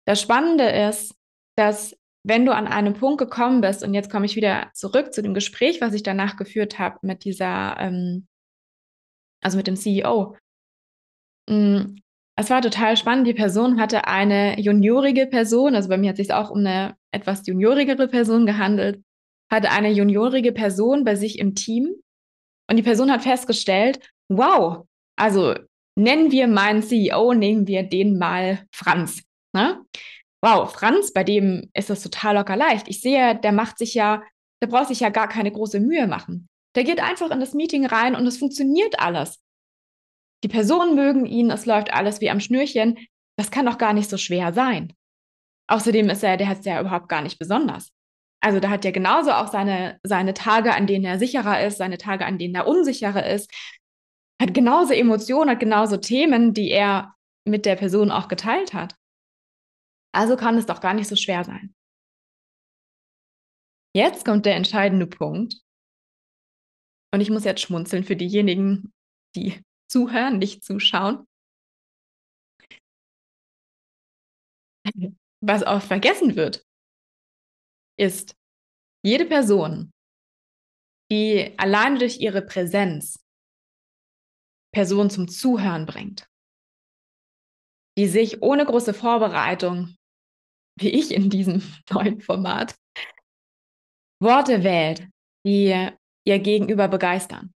Das 0.06 0.20
Spannende 0.20 0.68
ist, 0.68 1.14
dass 1.56 1.96
wenn 2.26 2.46
du 2.46 2.54
an 2.54 2.66
einem 2.66 2.94
Punkt 2.94 3.18
gekommen 3.18 3.60
bist, 3.60 3.82
und 3.82 3.94
jetzt 3.94 4.10
komme 4.10 4.26
ich 4.26 4.36
wieder 4.36 4.70
zurück 4.74 5.12
zu 5.12 5.22
dem 5.22 5.34
Gespräch, 5.34 5.80
was 5.80 5.94
ich 5.94 6.02
danach 6.02 6.36
geführt 6.36 6.78
habe 6.78 6.98
mit 7.02 7.24
dieser, 7.24 7.76
ähm, 7.78 8.26
also 9.42 9.56
mit 9.56 9.66
dem 9.66 9.76
CEO. 9.76 10.36
Mm, 11.48 11.96
es 12.36 12.50
war 12.50 12.62
total 12.62 12.96
spannend. 12.96 13.26
Die 13.26 13.34
Person 13.34 13.78
hatte 13.78 14.06
eine 14.06 14.58
juniorige 14.58 15.26
Person, 15.26 15.74
also 15.74 15.88
bei 15.88 15.98
mir 15.98 16.10
hat 16.10 16.18
es 16.18 16.26
sich 16.26 16.34
auch 16.34 16.50
um 16.50 16.58
eine 16.60 16.96
etwas 17.12 17.46
juniorigere 17.46 18.08
Person 18.08 18.46
gehandelt, 18.46 19.03
hatte 19.54 19.70
eine 19.70 19.90
juniorige 19.90 20.52
Person 20.52 21.04
bei 21.04 21.16
sich 21.16 21.38
im 21.38 21.54
Team 21.54 21.94
und 22.68 22.76
die 22.76 22.82
Person 22.82 23.10
hat 23.10 23.22
festgestellt, 23.22 24.00
wow, 24.28 24.86
also 25.16 25.54
nennen 25.96 26.30
wir 26.30 26.46
meinen 26.46 26.82
CEO, 26.82 27.34
nehmen 27.34 27.66
wir 27.66 27.82
den 27.82 28.18
mal 28.18 28.66
Franz. 28.72 29.22
Ne? 29.54 29.84
Wow, 30.42 30.70
Franz, 30.72 31.12
bei 31.12 31.24
dem 31.24 31.70
ist 31.74 31.90
das 31.90 32.02
total 32.02 32.36
locker 32.36 32.56
leicht. 32.56 32.88
Ich 32.88 33.00
sehe, 33.00 33.34
der 33.36 33.52
macht 33.52 33.78
sich 33.78 33.94
ja, 33.94 34.22
der 34.62 34.66
braucht 34.66 34.88
sich 34.88 35.00
ja 35.00 35.08
gar 35.08 35.28
keine 35.28 35.52
große 35.52 35.80
Mühe 35.80 36.06
machen. 36.06 36.48
Der 36.74 36.84
geht 36.84 37.00
einfach 37.00 37.30
in 37.30 37.40
das 37.40 37.54
Meeting 37.54 37.86
rein 37.86 38.16
und 38.16 38.26
es 38.26 38.38
funktioniert 38.38 38.98
alles. 38.98 39.40
Die 40.42 40.48
Personen 40.48 40.94
mögen 40.94 41.24
ihn, 41.24 41.50
es 41.50 41.64
läuft 41.64 41.94
alles 41.94 42.20
wie 42.20 42.28
am 42.30 42.40
Schnürchen. 42.40 42.98
Das 43.38 43.50
kann 43.50 43.66
doch 43.66 43.78
gar 43.78 43.92
nicht 43.92 44.10
so 44.10 44.18
schwer 44.18 44.52
sein. 44.52 44.92
Außerdem 45.68 46.10
ist 46.10 46.22
er, 46.22 46.36
der 46.36 46.48
hat 46.48 46.58
es 46.58 46.66
ja 46.66 46.80
überhaupt 46.80 47.08
gar 47.08 47.22
nicht 47.22 47.38
besonders. 47.38 47.93
Also 48.44 48.60
da 48.60 48.68
hat 48.68 48.84
er 48.84 48.92
genauso 48.92 49.32
auch 49.32 49.50
seine, 49.50 49.98
seine 50.02 50.34
Tage, 50.34 50.74
an 50.74 50.86
denen 50.86 51.06
er 51.06 51.18
sicherer 51.18 51.64
ist, 51.66 51.78
seine 51.78 51.96
Tage, 51.96 52.26
an 52.26 52.36
denen 52.36 52.54
er 52.54 52.66
unsicherer 52.66 53.24
ist, 53.26 53.50
hat 54.38 54.52
genauso 54.52 54.92
Emotionen, 54.92 55.48
hat 55.48 55.60
genauso 55.60 55.96
Themen, 55.96 56.52
die 56.52 56.70
er 56.70 57.14
mit 57.48 57.64
der 57.64 57.76
Person 57.76 58.10
auch 58.10 58.28
geteilt 58.28 58.74
hat. 58.74 58.96
Also 60.14 60.36
kann 60.36 60.58
es 60.58 60.66
doch 60.66 60.82
gar 60.82 60.92
nicht 60.92 61.08
so 61.08 61.16
schwer 61.16 61.42
sein. 61.44 61.74
Jetzt 63.96 64.26
kommt 64.26 64.44
der 64.44 64.56
entscheidende 64.56 65.06
Punkt. 65.06 65.54
Und 67.14 67.22
ich 67.22 67.30
muss 67.30 67.44
jetzt 67.44 67.62
schmunzeln 67.62 68.04
für 68.04 68.16
diejenigen, 68.16 68.92
die 69.36 69.62
zuhören, 69.88 70.36
nicht 70.36 70.62
zuschauen. 70.62 71.26
Was 75.40 75.62
oft 75.62 75.86
vergessen 75.86 76.36
wird, 76.36 76.63
ist, 77.98 78.34
jede 79.04 79.26
Person, 79.26 79.92
die 81.10 81.52
alleine 81.58 81.98
durch 81.98 82.20
ihre 82.20 82.42
Präsenz 82.42 83.24
Personen 84.72 85.10
zum 85.10 85.28
Zuhören 85.28 85.86
bringt, 85.86 86.28
die 87.96 88.08
sich 88.08 88.42
ohne 88.42 88.64
große 88.64 88.92
Vorbereitung, 88.92 89.96
wie 90.78 90.90
ich 90.90 91.12
in 91.12 91.30
diesem 91.30 91.62
neuen 91.90 92.20
Format, 92.20 92.74
Worte 94.20 94.64
wählt, 94.64 95.08
die 95.46 95.90
ihr 96.26 96.38
Gegenüber 96.38 96.88
begeistern, 96.88 97.52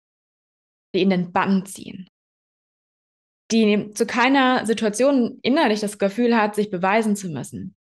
die 0.94 1.02
in 1.02 1.10
den 1.10 1.32
Bann 1.32 1.66
ziehen, 1.66 2.08
die 3.52 3.92
zu 3.92 4.06
keiner 4.06 4.66
Situation 4.66 5.40
innerlich 5.44 5.82
das 5.82 6.00
Gefühl 6.00 6.36
hat, 6.36 6.56
sich 6.56 6.72
beweisen 6.72 7.16
zu 7.16 7.30
müssen, 7.30 7.76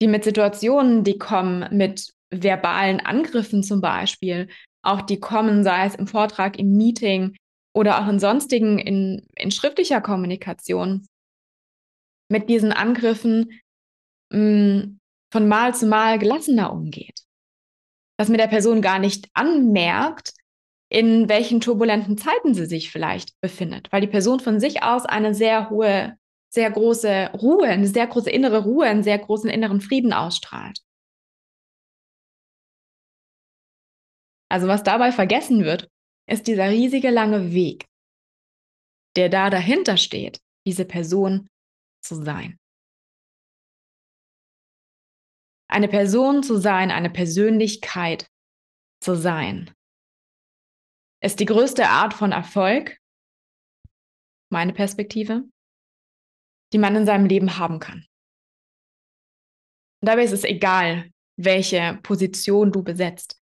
die 0.00 0.08
mit 0.08 0.24
Situationen, 0.24 1.04
die 1.04 1.18
kommen, 1.18 1.68
mit 1.76 2.12
verbalen 2.30 3.00
Angriffen 3.00 3.62
zum 3.62 3.80
Beispiel, 3.80 4.48
auch 4.82 5.02
die 5.02 5.20
kommen, 5.20 5.64
sei 5.64 5.86
es 5.86 5.94
im 5.94 6.06
Vortrag, 6.06 6.58
im 6.58 6.76
Meeting 6.76 7.36
oder 7.74 8.02
auch 8.02 8.08
in 8.08 8.18
sonstigen, 8.18 8.78
in, 8.78 9.26
in 9.36 9.50
schriftlicher 9.50 10.00
Kommunikation, 10.00 11.06
mit 12.30 12.48
diesen 12.48 12.72
Angriffen 12.72 13.60
mh, 14.30 14.38
mm, 14.40 14.98
von 15.32 15.48
Mal 15.48 15.74
zu 15.74 15.86
Mal 15.86 16.18
gelassener 16.18 16.72
umgeht. 16.72 17.20
Dass 18.18 18.28
mir 18.28 18.38
der 18.38 18.48
Person 18.48 18.82
gar 18.82 18.98
nicht 18.98 19.28
anmerkt, 19.34 20.32
in 20.90 21.28
welchen 21.28 21.60
turbulenten 21.60 22.16
Zeiten 22.16 22.54
sie 22.54 22.66
sich 22.66 22.90
vielleicht 22.90 23.38
befindet, 23.40 23.92
weil 23.92 24.00
die 24.00 24.06
Person 24.06 24.40
von 24.40 24.58
sich 24.58 24.82
aus 24.82 25.04
eine 25.04 25.34
sehr 25.34 25.70
hohe 25.70 26.17
sehr 26.50 26.70
große 26.70 27.32
Ruhe, 27.34 27.66
eine 27.66 27.86
sehr 27.86 28.06
große 28.06 28.30
innere 28.30 28.64
Ruhe, 28.64 28.86
einen 28.86 29.02
sehr 29.02 29.18
großen 29.18 29.50
inneren 29.50 29.80
Frieden 29.80 30.12
ausstrahlt. 30.12 30.80
Also 34.50 34.66
was 34.66 34.82
dabei 34.82 35.12
vergessen 35.12 35.64
wird, 35.64 35.90
ist 36.26 36.46
dieser 36.46 36.70
riesige 36.70 37.10
lange 37.10 37.52
Weg, 37.52 37.86
der 39.16 39.28
da 39.28 39.50
dahinter 39.50 39.96
steht, 39.96 40.40
diese 40.66 40.84
Person 40.84 41.48
zu 42.02 42.22
sein. 42.22 42.58
Eine 45.70 45.88
Person 45.88 46.42
zu 46.42 46.56
sein, 46.56 46.90
eine 46.90 47.10
Persönlichkeit 47.10 48.30
zu 49.02 49.14
sein, 49.14 49.70
ist 51.22 51.40
die 51.40 51.44
größte 51.44 51.88
Art 51.88 52.14
von 52.14 52.32
Erfolg, 52.32 52.98
meine 54.50 54.72
Perspektive, 54.72 55.44
die 56.72 56.78
man 56.78 56.96
in 56.96 57.06
seinem 57.06 57.26
Leben 57.26 57.58
haben 57.58 57.78
kann. 57.78 58.04
Und 60.00 60.08
dabei 60.08 60.24
ist 60.24 60.32
es 60.32 60.44
egal, 60.44 61.10
welche 61.36 61.98
Position 62.02 62.72
du 62.72 62.82
besetzt, 62.82 63.40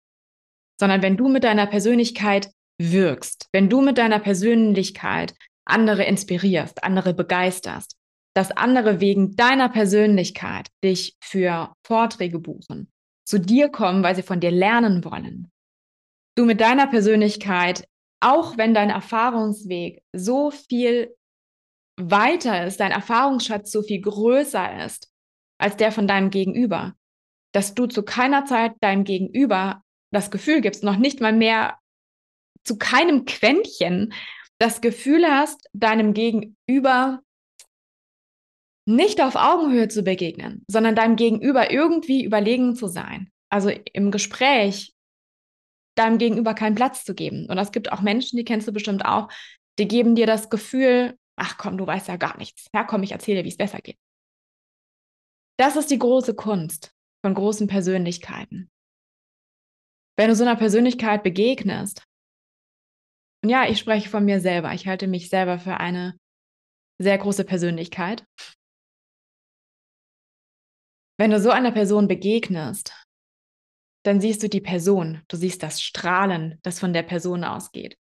sondern 0.78 1.02
wenn 1.02 1.16
du 1.16 1.28
mit 1.28 1.44
deiner 1.44 1.66
Persönlichkeit 1.66 2.50
wirkst, 2.78 3.48
wenn 3.52 3.68
du 3.68 3.82
mit 3.82 3.98
deiner 3.98 4.18
Persönlichkeit 4.18 5.34
andere 5.66 6.04
inspirierst, 6.04 6.82
andere 6.82 7.14
begeisterst, 7.14 7.96
dass 8.34 8.50
andere 8.52 9.00
wegen 9.00 9.36
deiner 9.36 9.68
Persönlichkeit 9.68 10.68
dich 10.82 11.16
für 11.20 11.74
Vorträge 11.84 12.38
buchen, 12.38 12.90
zu 13.26 13.38
dir 13.38 13.68
kommen, 13.68 14.02
weil 14.02 14.14
sie 14.14 14.22
von 14.22 14.40
dir 14.40 14.50
lernen 14.50 15.04
wollen. 15.04 15.50
Du 16.36 16.44
mit 16.44 16.60
deiner 16.60 16.86
Persönlichkeit, 16.86 17.84
auch 18.20 18.56
wenn 18.56 18.72
dein 18.72 18.90
Erfahrungsweg 18.90 20.02
so 20.12 20.50
viel 20.50 21.14
weiter 22.08 22.66
ist, 22.66 22.80
dein 22.80 22.92
Erfahrungsschatz 22.92 23.72
so 23.72 23.82
viel 23.82 24.00
größer 24.00 24.84
ist 24.84 25.10
als 25.58 25.76
der 25.76 25.92
von 25.92 26.06
deinem 26.06 26.30
Gegenüber, 26.30 26.94
dass 27.52 27.74
du 27.74 27.86
zu 27.86 28.02
keiner 28.02 28.46
Zeit 28.46 28.72
deinem 28.80 29.04
Gegenüber 29.04 29.82
das 30.12 30.30
Gefühl 30.30 30.60
gibst, 30.60 30.82
noch 30.82 30.96
nicht 30.96 31.20
mal 31.20 31.32
mehr 31.32 31.78
zu 32.64 32.78
keinem 32.78 33.24
Quäntchen 33.24 34.12
das 34.58 34.80
Gefühl 34.80 35.26
hast, 35.26 35.68
deinem 35.72 36.14
Gegenüber 36.14 37.20
nicht 38.86 39.20
auf 39.22 39.36
Augenhöhe 39.36 39.88
zu 39.88 40.02
begegnen, 40.02 40.64
sondern 40.68 40.94
deinem 40.94 41.16
Gegenüber 41.16 41.70
irgendwie 41.70 42.24
überlegen 42.24 42.74
zu 42.74 42.88
sein. 42.88 43.30
Also 43.50 43.70
im 43.92 44.10
Gespräch 44.10 44.94
deinem 45.96 46.18
Gegenüber 46.18 46.54
keinen 46.54 46.74
Platz 46.74 47.04
zu 47.04 47.14
geben. 47.14 47.46
Und 47.48 47.58
es 47.58 47.72
gibt 47.72 47.92
auch 47.92 48.00
Menschen, 48.00 48.36
die 48.36 48.44
kennst 48.44 48.66
du 48.66 48.72
bestimmt 48.72 49.04
auch, 49.04 49.28
die 49.78 49.88
geben 49.88 50.14
dir 50.14 50.26
das 50.26 50.50
Gefühl, 50.50 51.16
ach 51.40 51.56
komm, 51.56 51.78
du 51.78 51.86
weißt 51.86 52.08
ja 52.08 52.16
gar 52.16 52.36
nichts. 52.36 52.68
Ja, 52.74 52.84
komm, 52.84 53.02
ich 53.02 53.12
erzähle 53.12 53.38
dir, 53.38 53.44
wie 53.44 53.50
es 53.50 53.56
besser 53.56 53.80
geht. 53.80 53.98
Das 55.58 55.76
ist 55.76 55.90
die 55.90 55.98
große 55.98 56.34
Kunst 56.34 56.94
von 57.24 57.34
großen 57.34 57.66
Persönlichkeiten. 57.66 58.70
Wenn 60.16 60.28
du 60.28 60.36
so 60.36 60.44
einer 60.44 60.56
Persönlichkeit 60.56 61.22
begegnest, 61.22 62.04
und 63.42 63.48
ja, 63.48 63.66
ich 63.66 63.78
spreche 63.78 64.10
von 64.10 64.24
mir 64.24 64.40
selber, 64.40 64.74
ich 64.74 64.86
halte 64.86 65.06
mich 65.06 65.30
selber 65.30 65.58
für 65.58 65.78
eine 65.78 66.18
sehr 66.98 67.16
große 67.16 67.44
Persönlichkeit. 67.44 68.26
Wenn 71.18 71.30
du 71.30 71.40
so 71.40 71.50
einer 71.50 71.72
Person 71.72 72.06
begegnest, 72.06 72.94
dann 74.04 74.20
siehst 74.20 74.42
du 74.42 74.48
die 74.48 74.60
Person, 74.60 75.22
du 75.28 75.36
siehst 75.36 75.62
das 75.62 75.80
Strahlen, 75.80 76.58
das 76.62 76.78
von 76.80 76.92
der 76.92 77.02
Person 77.02 77.44
ausgeht. 77.44 77.96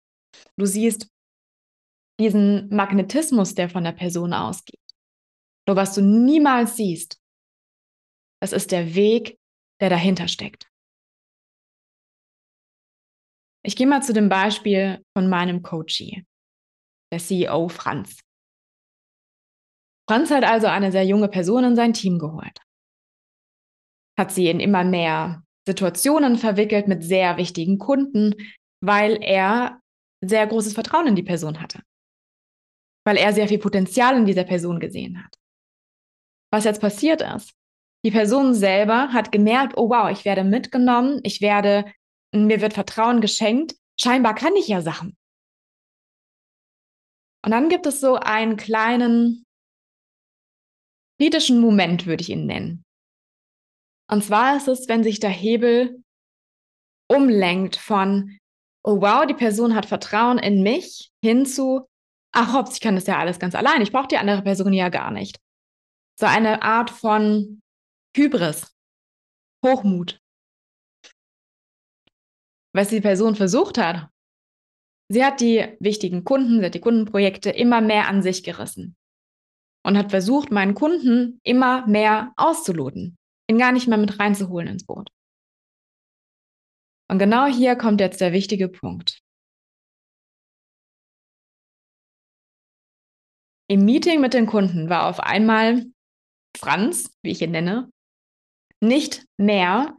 Du 0.57 0.66
siehst, 0.66 1.09
diesen 2.20 2.68
Magnetismus, 2.75 3.54
der 3.54 3.68
von 3.68 3.84
der 3.84 3.92
Person 3.92 4.32
ausgeht. 4.32 4.80
Nur 5.66 5.76
was 5.76 5.94
du 5.94 6.02
niemals 6.02 6.76
siehst, 6.76 7.20
das 8.40 8.52
ist 8.52 8.72
der 8.72 8.94
Weg, 8.94 9.38
der 9.80 9.90
dahinter 9.90 10.28
steckt. 10.28 10.68
Ich 13.64 13.76
gehe 13.76 13.87
mal 13.87 14.02
zu 14.02 14.12
dem 14.12 14.28
Beispiel 14.28 15.04
von 15.16 15.28
meinem 15.28 15.62
Coachie, 15.62 16.25
der 17.12 17.18
CEO 17.18 17.68
Franz. 17.68 18.20
Franz 20.08 20.30
hat 20.30 20.44
also 20.44 20.68
eine 20.68 20.90
sehr 20.90 21.04
junge 21.04 21.28
Person 21.28 21.64
in 21.64 21.76
sein 21.76 21.92
Team 21.92 22.18
geholt, 22.18 22.58
hat 24.18 24.32
sie 24.32 24.48
in 24.48 24.58
immer 24.58 24.84
mehr 24.84 25.44
Situationen 25.66 26.38
verwickelt 26.38 26.88
mit 26.88 27.04
sehr 27.04 27.37
wichtigen 27.37 27.78
Kunden, 27.78 28.34
weil 28.80 29.22
er 29.22 29.82
sehr 30.25 30.46
großes 30.46 30.72
Vertrauen 30.72 31.08
in 31.08 31.16
die 31.16 31.22
Person 31.22 31.60
hatte 31.60 31.82
weil 33.08 33.16
er 33.16 33.32
sehr 33.32 33.48
viel 33.48 33.58
Potenzial 33.58 34.18
in 34.18 34.26
dieser 34.26 34.44
Person 34.44 34.80
gesehen 34.80 35.24
hat. 35.24 35.34
Was 36.52 36.64
jetzt 36.64 36.82
passiert 36.82 37.22
ist, 37.22 37.54
die 38.04 38.10
Person 38.10 38.52
selber 38.52 39.14
hat 39.14 39.32
gemerkt, 39.32 39.78
oh 39.78 39.88
wow, 39.88 40.10
ich 40.10 40.26
werde 40.26 40.44
mitgenommen, 40.44 41.20
ich 41.22 41.40
werde, 41.40 41.90
mir 42.34 42.60
wird 42.60 42.74
Vertrauen 42.74 43.22
geschenkt, 43.22 43.76
scheinbar 43.98 44.34
kann 44.34 44.54
ich 44.56 44.68
ja 44.68 44.82
Sachen. 44.82 45.16
Und 47.42 47.50
dann 47.50 47.70
gibt 47.70 47.86
es 47.86 47.98
so 47.98 48.16
einen 48.16 48.58
kleinen 48.58 49.46
kritischen 51.18 51.62
Moment, 51.62 52.04
würde 52.04 52.20
ich 52.20 52.28
ihn 52.28 52.44
nennen. 52.44 52.84
Und 54.10 54.22
zwar 54.22 54.58
ist 54.58 54.68
es, 54.68 54.86
wenn 54.86 55.02
sich 55.02 55.18
der 55.18 55.30
Hebel 55.30 56.04
umlenkt 57.10 57.76
von, 57.76 58.38
oh 58.84 59.00
wow, 59.00 59.24
die 59.24 59.32
Person 59.32 59.74
hat 59.74 59.86
Vertrauen 59.86 60.38
in 60.38 60.62
mich, 60.62 61.10
hin 61.24 61.46
zu, 61.46 61.88
ach 62.38 62.54
hops, 62.54 62.75
ich 62.75 62.80
kann 62.80 62.95
das 62.95 63.07
ja 63.07 63.18
alles 63.18 63.38
ganz 63.38 63.54
allein, 63.54 63.83
ich 63.83 63.92
brauche 63.92 64.09
die 64.09 64.16
andere 64.16 64.42
Person 64.42 64.73
ja 64.73 64.88
gar 64.88 65.11
nicht. 65.11 65.40
So 66.18 66.26
eine 66.26 66.62
Art 66.62 66.90
von 66.90 67.61
Hybris, 68.16 68.75
Hochmut. 69.64 70.21
Was 72.73 72.88
die 72.90 73.00
Person 73.00 73.35
versucht 73.35 73.78
hat, 73.78 74.09
sie 75.09 75.25
hat 75.25 75.40
die 75.40 75.76
wichtigen 75.80 76.25
Kunden, 76.25 76.61
sie 76.61 76.66
hat 76.66 76.75
die 76.75 76.80
Kundenprojekte 76.80 77.50
immer 77.50 77.80
mehr 77.80 78.07
an 78.07 78.23
sich 78.23 78.45
gerissen 78.45 78.97
und 79.85 79.99
hat 79.99 80.11
versucht, 80.11 80.52
meinen 80.52 80.75
Kunden 80.75 81.40
immer 81.42 81.87
mehr 81.87 82.33
auszuloten, 82.37 83.16
ihn 83.49 83.59
gar 83.59 83.73
nicht 83.73 83.88
mehr 83.88 83.99
mit 83.99 84.18
reinzuholen 84.18 84.68
ins 84.68 84.87
Boot. 84.87 85.11
Und 87.11 87.18
genau 87.18 87.47
hier 87.47 87.75
kommt 87.75 88.00
jetzt 88.00 88.21
der 88.21 88.33
wichtige 88.33 88.68
Punkt. 88.68 89.23
Im 93.70 93.84
Meeting 93.84 94.20
mit 94.20 94.32
den 94.32 94.46
Kunden 94.46 94.88
war 94.88 95.06
auf 95.06 95.20
einmal 95.20 95.84
Franz, 96.56 97.10
wie 97.22 97.30
ich 97.30 97.42
ihn 97.42 97.50
nenne, 97.50 97.90
nicht 98.80 99.26
mehr 99.37 99.96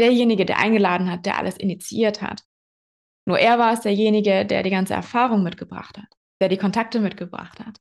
derjenige, 0.00 0.44
der 0.44 0.58
eingeladen 0.58 1.10
hat, 1.10 1.24
der 1.24 1.38
alles 1.38 1.56
initiiert 1.56 2.20
hat. 2.20 2.42
Nur 3.26 3.38
er 3.38 3.58
war 3.58 3.72
es 3.72 3.80
derjenige, 3.80 4.44
der 4.44 4.64
die 4.64 4.70
ganze 4.70 4.94
Erfahrung 4.94 5.44
mitgebracht 5.44 5.96
hat, 5.98 6.08
der 6.40 6.48
die 6.48 6.56
Kontakte 6.56 6.98
mitgebracht 6.98 7.60
hat, 7.60 7.78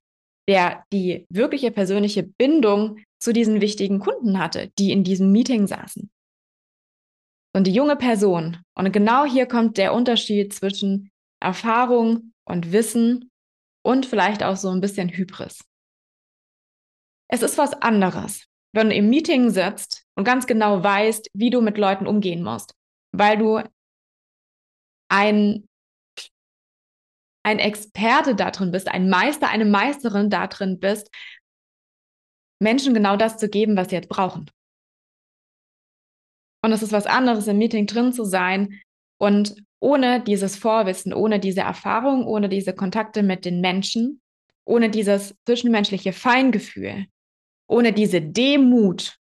der 0.47 0.83
die 0.93 1.25
wirkliche 1.29 1.71
persönliche 1.71 2.21
Bindung 2.21 2.99
zu 3.19 3.33
diesen 3.33 3.61
wichtigen 3.61 3.99
Kunden 3.99 4.37
hatte, 4.37 4.71
die 4.77 4.91
in 4.91 5.03
diesem 5.03 5.31
Meeting 5.31 5.65
saßen. 5.65 6.11
Und 7.55 7.65
die 7.65 7.73
junge 7.73 7.95
Person, 7.95 8.57
und 8.75 8.91
genau 8.91 9.25
hier 9.25 9.47
kommt 9.47 9.77
der 9.77 9.93
Unterschied 9.93 10.53
zwischen 10.53 11.09
Erfahrung 11.41 12.33
und 12.45 12.71
Wissen 12.71 13.30
und 13.83 14.05
vielleicht 14.05 14.43
auch 14.43 14.55
so 14.55 14.69
ein 14.69 14.81
bisschen 14.81 15.09
Hybris. 15.09 15.59
Es 17.29 17.41
ist 17.41 17.57
was 17.57 17.73
anderes, 17.73 18.45
wenn 18.73 18.89
du 18.89 18.95
im 18.95 19.09
Meeting 19.09 19.49
sitzt 19.49 20.05
und 20.15 20.23
ganz 20.23 20.47
genau 20.47 20.83
weißt, 20.83 21.29
wie 21.33 21.49
du 21.49 21.61
mit 21.61 21.77
Leuten 21.77 22.07
umgehen 22.07 22.43
musst, 22.43 22.73
weil 23.13 23.37
du 23.37 23.63
ein, 25.09 25.67
ein 27.43 27.59
Experte 27.59 28.35
darin 28.35 28.71
bist, 28.71 28.87
ein 28.87 29.09
Meister, 29.09 29.49
eine 29.49 29.65
Meisterin 29.65 30.29
darin 30.29 30.79
bist, 30.79 31.09
Menschen 32.61 32.93
genau 32.93 33.17
das 33.17 33.37
zu 33.37 33.49
geben, 33.49 33.75
was 33.75 33.89
sie 33.89 33.95
jetzt 33.95 34.09
brauchen. 34.09 34.49
Und 36.63 36.71
es 36.71 36.83
ist 36.83 36.91
was 36.91 37.07
anderes, 37.07 37.47
im 37.47 37.57
Meeting 37.57 37.87
drin 37.87 38.13
zu 38.13 38.23
sein 38.23 38.81
und 39.19 39.55
ohne 39.81 40.21
dieses 40.21 40.55
Vorwissen, 40.55 41.13
ohne 41.13 41.39
diese 41.39 41.61
Erfahrung, 41.61 42.25
ohne 42.25 42.47
diese 42.47 42.73
Kontakte 42.73 43.23
mit 43.23 43.45
den 43.45 43.61
Menschen, 43.61 44.21
ohne 44.63 44.89
dieses 44.89 45.35
zwischenmenschliche 45.45 46.13
Feingefühl, 46.13 47.07
ohne 47.67 47.91
diese 47.91 48.21
Demut 48.21 49.17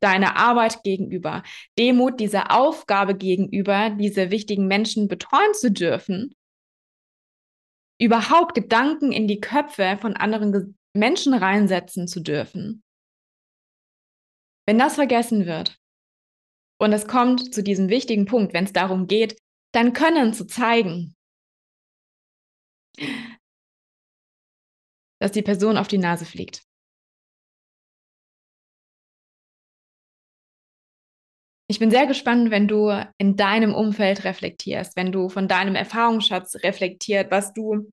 deiner 0.00 0.36
Arbeit 0.36 0.82
gegenüber, 0.84 1.42
Demut 1.78 2.20
dieser 2.20 2.52
Aufgabe 2.56 3.16
gegenüber, 3.16 3.90
diese 3.90 4.30
wichtigen 4.30 4.68
Menschen 4.68 5.08
betreuen 5.08 5.54
zu 5.54 5.72
dürfen, 5.72 6.34
überhaupt 8.00 8.54
Gedanken 8.54 9.10
in 9.10 9.26
die 9.26 9.40
Köpfe 9.40 9.98
von 10.00 10.14
anderen 10.14 10.78
Menschen 10.94 11.34
reinsetzen 11.34 12.06
zu 12.06 12.20
dürfen. 12.20 12.84
Wenn 14.66 14.78
das 14.78 14.94
vergessen 14.94 15.46
wird 15.46 15.76
und 16.78 16.92
es 16.92 17.08
kommt 17.08 17.52
zu 17.54 17.62
diesem 17.62 17.88
wichtigen 17.88 18.26
Punkt, 18.26 18.52
wenn 18.52 18.64
es 18.64 18.72
darum 18.72 19.06
geht, 19.06 19.36
dein 19.72 19.92
Können 19.92 20.32
zu 20.32 20.46
zeigen, 20.46 21.14
dass 25.20 25.32
die 25.32 25.42
Person 25.42 25.76
auf 25.76 25.88
die 25.88 25.98
Nase 25.98 26.24
fliegt. 26.24 26.62
Ich 31.68 31.80
bin 31.80 31.90
sehr 31.90 32.06
gespannt, 32.06 32.50
wenn 32.50 32.68
du 32.68 32.90
in 33.18 33.36
deinem 33.36 33.74
Umfeld 33.74 34.24
reflektierst, 34.24 34.96
wenn 34.96 35.10
du 35.10 35.28
von 35.28 35.48
deinem 35.48 35.74
Erfahrungsschatz 35.74 36.62
reflektiert, 36.62 37.32
was 37.32 37.52
du, 37.54 37.90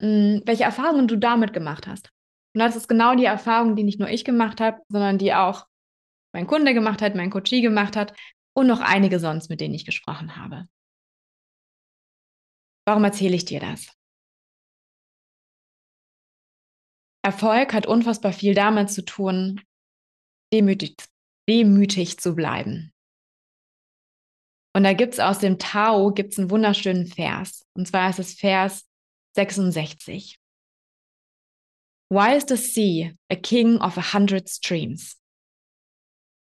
mh, 0.00 0.06
hm, 0.08 0.42
welche 0.46 0.64
Erfahrungen 0.64 1.06
du 1.06 1.16
damit 1.16 1.52
gemacht 1.52 1.86
hast. 1.86 2.10
Und 2.54 2.60
das 2.60 2.74
ist 2.74 2.88
genau 2.88 3.14
die 3.14 3.26
Erfahrung, 3.26 3.76
die 3.76 3.84
nicht 3.84 4.00
nur 4.00 4.08
ich 4.08 4.24
gemacht 4.24 4.62
habe, 4.62 4.80
sondern 4.88 5.18
die 5.18 5.34
auch 5.34 5.66
mein 6.32 6.46
Kunde 6.46 6.72
gemacht 6.72 7.02
hat, 7.02 7.14
mein 7.14 7.30
Coachie 7.30 7.60
gemacht 7.60 7.94
hat 7.94 8.14
und 8.56 8.66
noch 8.66 8.80
einige 8.80 9.20
sonst, 9.20 9.50
mit 9.50 9.60
denen 9.60 9.74
ich 9.74 9.84
gesprochen 9.84 10.36
habe. 10.36 10.66
Warum 12.86 13.04
erzähle 13.04 13.36
ich 13.36 13.44
dir 13.44 13.60
das? 13.60 13.92
Erfolg 17.22 17.74
hat 17.74 17.86
unfassbar 17.86 18.32
viel 18.32 18.54
damit 18.54 18.90
zu 18.90 19.04
tun, 19.04 19.60
demütig 20.52 20.96
demütig 21.48 22.18
zu 22.18 22.34
bleiben. 22.34 22.92
Und 24.74 24.84
da 24.84 24.92
gibt 24.92 25.14
es 25.14 25.20
aus 25.20 25.38
dem 25.38 25.58
Tao 25.58 26.12
gibt's 26.12 26.38
einen 26.38 26.50
wunderschönen 26.50 27.06
Vers. 27.06 27.66
Und 27.74 27.86
zwar 27.86 28.10
ist 28.10 28.18
es 28.18 28.34
Vers 28.34 28.88
66. 29.34 30.38
Why 32.10 32.36
is 32.36 32.44
the 32.48 32.56
sea 32.56 33.12
a 33.30 33.36
king 33.36 33.78
of 33.78 33.96
a 33.98 34.12
hundred 34.14 34.48
streams? 34.48 35.20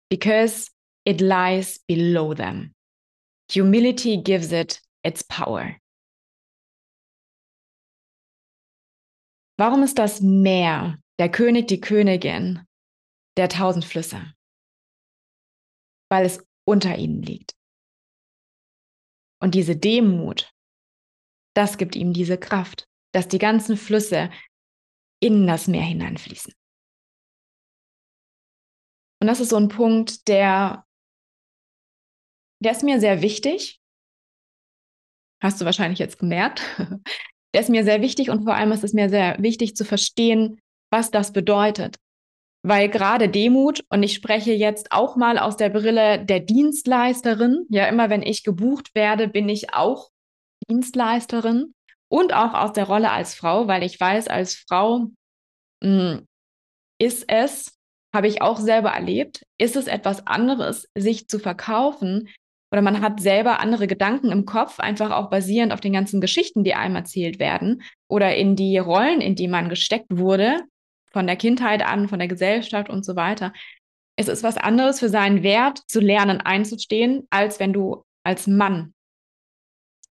Because 0.09 0.71
it 1.05 1.21
lies 1.21 1.79
below 1.87 2.35
them. 2.35 2.73
Humility 3.53 4.17
gives 4.17 4.53
it 4.53 4.81
its 5.05 5.23
power. 5.23 5.77
Warum 9.59 9.83
ist 9.83 9.99
das 9.99 10.21
Meer, 10.21 10.99
der 11.19 11.31
König, 11.31 11.69
die 11.69 11.81
Königin 11.81 12.67
der 13.37 13.49
tausend 13.49 13.85
Flüsse? 13.85 14.35
weil 16.11 16.27
es 16.27 16.45
unter 16.67 16.97
ihnen 16.99 17.23
liegt. 17.23 17.57
Und 19.41 19.55
diese 19.55 19.77
Demut, 19.77 20.53
das 21.55 21.79
gibt 21.79 21.97
ihm 21.97 22.13
diese 22.13 22.37
Kraft, 22.37 22.87
dass 23.15 23.29
die 23.29 23.39
ganzen 23.39 23.77
Flüsse 23.77 24.31
in 25.23 25.47
das 25.47 25.67
Meer 25.67 25.85
hineinfließen. 25.85 26.53
Und 29.23 29.27
das 29.27 29.41
ist 29.41 29.51
so 29.51 29.57
ein 29.57 29.69
Punkt, 29.69 30.29
der, 30.29 30.87
der 32.61 32.73
ist 32.73 32.83
mir 32.83 33.01
sehr 33.01 33.23
wichtig. 33.23 33.81
Hast 35.43 35.61
du 35.61 35.65
wahrscheinlich 35.65 35.99
jetzt 35.99 36.19
gemerkt. 36.19 36.63
Der 37.53 37.63
ist 37.63 37.69
mir 37.69 37.83
sehr 37.83 38.01
wichtig 38.01 38.31
und 38.31 38.45
vor 38.45 38.55
allem 38.55 38.71
ist 38.71 38.85
es 38.85 38.93
mir 38.93 39.09
sehr 39.09 39.37
wichtig 39.41 39.75
zu 39.75 39.85
verstehen, 39.85 40.61
was 40.93 41.11
das 41.11 41.33
bedeutet 41.33 41.97
weil 42.63 42.89
gerade 42.89 43.29
Demut, 43.29 43.85
und 43.89 44.03
ich 44.03 44.15
spreche 44.15 44.53
jetzt 44.53 44.93
auch 44.93 45.17
mal 45.17 45.39
aus 45.39 45.57
der 45.57 45.71
Brille 45.71 46.25
der 46.25 46.41
Dienstleisterin, 46.41 47.67
ja, 47.71 47.87
immer 47.87 48.11
wenn 48.11 48.23
ich 48.23 48.45
gebucht 48.45 48.95
werde, 48.95 49.29
bin 49.29 49.49
ich 49.49 49.73
auch 49.73 50.11
Dienstleisterin 50.69 51.75
und 52.09 52.35
auch 52.35 52.53
aus 52.55 52.73
der 52.73 52.85
Rolle 52.85 53.11
als 53.11 53.35
Frau, 53.35 53.67
weil 53.67 53.83
ich 53.83 53.99
weiß, 53.99 54.29
als 54.29 54.55
Frau 54.55 55.09
mh, 55.83 56.13
hm, 56.19 56.27
ist 57.01 57.25
es, 57.29 57.79
habe 58.15 58.29
ich 58.29 58.43
auch 58.43 58.59
selber 58.59 58.91
erlebt, 58.91 59.47
ist 59.59 59.77
es 59.77 59.87
etwas 59.87 60.27
anderes, 60.27 60.89
sich 60.95 61.29
zu 61.29 61.39
verkaufen 61.39 62.29
oder 62.71 62.83
man 62.83 63.01
hat 63.01 63.21
selber 63.21 63.61
andere 63.61 63.87
Gedanken 63.87 64.31
im 64.31 64.45
Kopf, 64.45 64.79
einfach 64.79 65.11
auch 65.11 65.31
basierend 65.31 65.73
auf 65.73 65.81
den 65.81 65.93
ganzen 65.93 66.21
Geschichten, 66.21 66.63
die 66.65 66.75
einem 66.75 66.97
erzählt 66.97 67.39
werden 67.39 67.83
oder 68.09 68.37
in 68.37 68.57
die 68.57 68.79
Rollen, 68.79 69.21
in 69.21 69.35
die 69.35 69.49
man 69.49 69.69
gesteckt 69.69 70.07
wurde, 70.11 70.63
von 71.13 71.27
der 71.27 71.37
Kindheit 71.37 71.83
an, 71.85 72.09
von 72.09 72.19
der 72.19 72.29
Gesellschaft 72.29 72.89
und 72.89 73.05
so 73.05 73.17
weiter. 73.17 73.53
Es 74.17 74.29
ist 74.29 74.43
was 74.43 74.57
anderes 74.57 75.01
für 75.01 75.09
seinen 75.09 75.43
Wert 75.43 75.81
zu 75.89 76.01
lernen 76.01 76.41
einzustehen, 76.41 77.27
als 77.31 77.59
wenn 77.59 77.73
du 77.73 78.05
als 78.25 78.47
Mann 78.47 78.95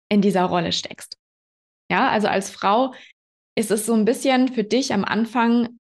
in 0.09 0.23
dieser 0.23 0.45
Rolle 0.45 0.73
steckst. 0.73 1.19
Ja, 1.91 2.09
also 2.09 2.27
als 2.27 2.51
Frau 2.51 2.95
ist 3.55 3.71
es 3.71 3.87
so 3.87 3.95
ein 3.95 4.05
bisschen 4.05 4.49
für 4.49 4.65
dich 4.65 4.93
am 4.93 5.05
Anfang, 5.05 5.78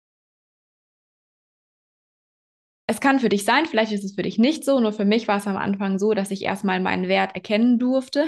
es 2.86 3.00
kann 3.00 3.20
für 3.20 3.28
dich 3.28 3.44
sein, 3.44 3.66
vielleicht 3.66 3.92
ist 3.92 4.04
es 4.04 4.14
für 4.14 4.22
dich 4.22 4.38
nicht 4.38 4.64
so, 4.64 4.80
nur 4.80 4.92
für 4.92 5.04
mich 5.04 5.28
war 5.28 5.38
es 5.38 5.46
am 5.46 5.56
Anfang 5.56 5.98
so, 5.98 6.14
dass 6.14 6.30
ich 6.30 6.42
erstmal 6.42 6.80
meinen 6.80 7.08
Wert 7.08 7.34
erkennen 7.34 7.78
durfte 7.78 8.26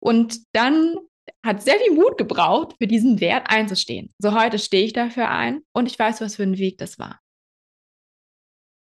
und 0.00 0.40
dann 0.52 0.96
hat 1.44 1.62
sehr 1.62 1.78
viel 1.78 1.92
Mut 1.92 2.18
gebraucht, 2.18 2.74
für 2.78 2.86
diesen 2.86 3.20
Wert 3.20 3.46
einzustehen. 3.48 4.12
So 4.18 4.38
heute 4.38 4.58
stehe 4.58 4.84
ich 4.84 4.92
dafür 4.92 5.30
ein 5.30 5.62
und 5.72 5.86
ich 5.86 5.98
weiß, 5.98 6.20
was 6.20 6.36
für 6.36 6.42
ein 6.42 6.58
Weg 6.58 6.78
das 6.78 6.98
war. 6.98 7.20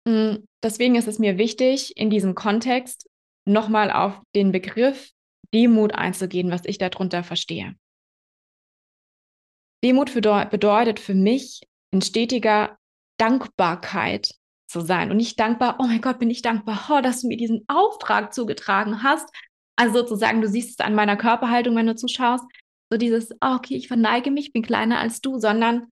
Mm, 0.06 0.44
deswegen 0.62 0.94
ist 0.94 1.08
es 1.08 1.18
mir 1.18 1.38
wichtig, 1.38 1.96
in 1.96 2.10
diesem 2.10 2.34
Kontext 2.34 3.08
nochmal 3.46 3.90
auf 3.90 4.20
den 4.34 4.52
Begriff 4.52 5.12
Demut 5.54 5.94
einzugehen, 5.94 6.50
was 6.50 6.64
ich 6.64 6.76
darunter 6.78 7.24
verstehe. 7.24 7.74
Demut 9.82 10.12
bedeutet 10.12 11.00
für 11.00 11.14
mich 11.14 11.62
in 11.90 12.02
stetiger 12.02 12.78
Dankbarkeit 13.18 14.34
zu 14.68 14.80
sein 14.80 15.10
und 15.10 15.16
nicht 15.16 15.38
dankbar, 15.40 15.76
oh 15.78 15.84
mein 15.84 16.00
Gott, 16.00 16.18
bin 16.18 16.30
ich 16.30 16.42
dankbar, 16.42 16.88
oh, 16.90 17.00
dass 17.00 17.22
du 17.22 17.28
mir 17.28 17.36
diesen 17.36 17.64
Auftrag 17.68 18.34
zugetragen 18.34 19.02
hast. 19.02 19.28
Also 19.76 20.00
sozusagen, 20.00 20.40
du 20.40 20.48
siehst 20.48 20.80
es 20.80 20.86
an 20.86 20.94
meiner 20.94 21.16
Körperhaltung, 21.16 21.74
wenn 21.76 21.86
du 21.86 21.96
zuschaust, 21.96 22.44
so 22.90 22.98
dieses, 22.98 23.32
oh, 23.40 23.56
okay, 23.56 23.76
ich 23.76 23.88
verneige 23.88 24.30
mich, 24.30 24.52
bin 24.52 24.62
kleiner 24.62 24.98
als 24.98 25.20
du, 25.20 25.38
sondern 25.38 25.90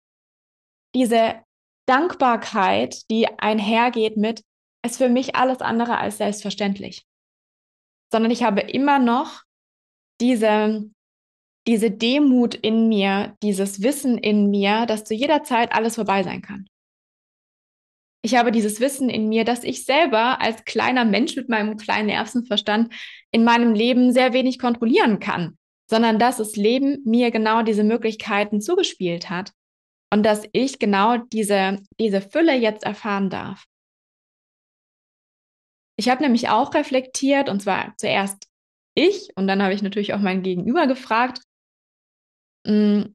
diese 0.94 1.42
Dankbarkeit, 1.86 3.10
die 3.10 3.26
einhergeht 3.38 4.16
mit, 4.16 4.44
ist 4.84 4.98
für 4.98 5.08
mich 5.08 5.36
alles 5.36 5.60
andere 5.60 5.98
als 5.98 6.18
selbstverständlich. 6.18 7.04
Sondern 8.12 8.30
ich 8.30 8.42
habe 8.42 8.60
immer 8.60 8.98
noch 8.98 9.42
diese, 10.20 10.90
diese 11.66 11.90
Demut 11.90 12.54
in 12.54 12.88
mir, 12.88 13.36
dieses 13.42 13.82
Wissen 13.82 14.18
in 14.18 14.50
mir, 14.50 14.86
dass 14.86 15.04
zu 15.04 15.14
jeder 15.14 15.42
Zeit 15.42 15.72
alles 15.72 15.96
vorbei 15.96 16.22
sein 16.22 16.42
kann. 16.42 16.66
Ich 18.22 18.34
habe 18.34 18.52
dieses 18.52 18.80
Wissen 18.80 19.08
in 19.08 19.28
mir, 19.28 19.44
dass 19.44 19.64
ich 19.64 19.84
selber 19.84 20.40
als 20.40 20.64
kleiner 20.64 21.04
Mensch 21.04 21.36
mit 21.36 21.48
meinem 21.48 21.76
kleinen 21.78 22.08
Nervenverstand 22.08 22.92
in 23.30 23.44
meinem 23.44 23.72
Leben 23.72 24.12
sehr 24.12 24.32
wenig 24.32 24.58
kontrollieren 24.58 25.20
kann, 25.20 25.56
sondern 25.88 26.18
dass 26.18 26.36
das 26.36 26.56
Leben 26.56 27.02
mir 27.04 27.30
genau 27.30 27.62
diese 27.62 27.82
Möglichkeiten 27.82 28.60
zugespielt 28.60 29.30
hat 29.30 29.52
und 30.12 30.22
dass 30.24 30.46
ich 30.52 30.78
genau 30.78 31.16
diese, 31.16 31.78
diese 31.98 32.20
Fülle 32.20 32.54
jetzt 32.54 32.84
erfahren 32.84 33.30
darf. 33.30 33.64
Ich 35.96 36.08
habe 36.08 36.22
nämlich 36.22 36.48
auch 36.48 36.74
reflektiert, 36.74 37.48
und 37.48 37.60
zwar 37.60 37.94
zuerst 37.96 38.48
ich, 38.94 39.30
und 39.36 39.46
dann 39.46 39.62
habe 39.62 39.74
ich 39.74 39.82
natürlich 39.82 40.12
auch 40.14 40.20
mein 40.20 40.42
Gegenüber 40.42 40.86
gefragt, 40.86 41.42
hm, 42.66 43.14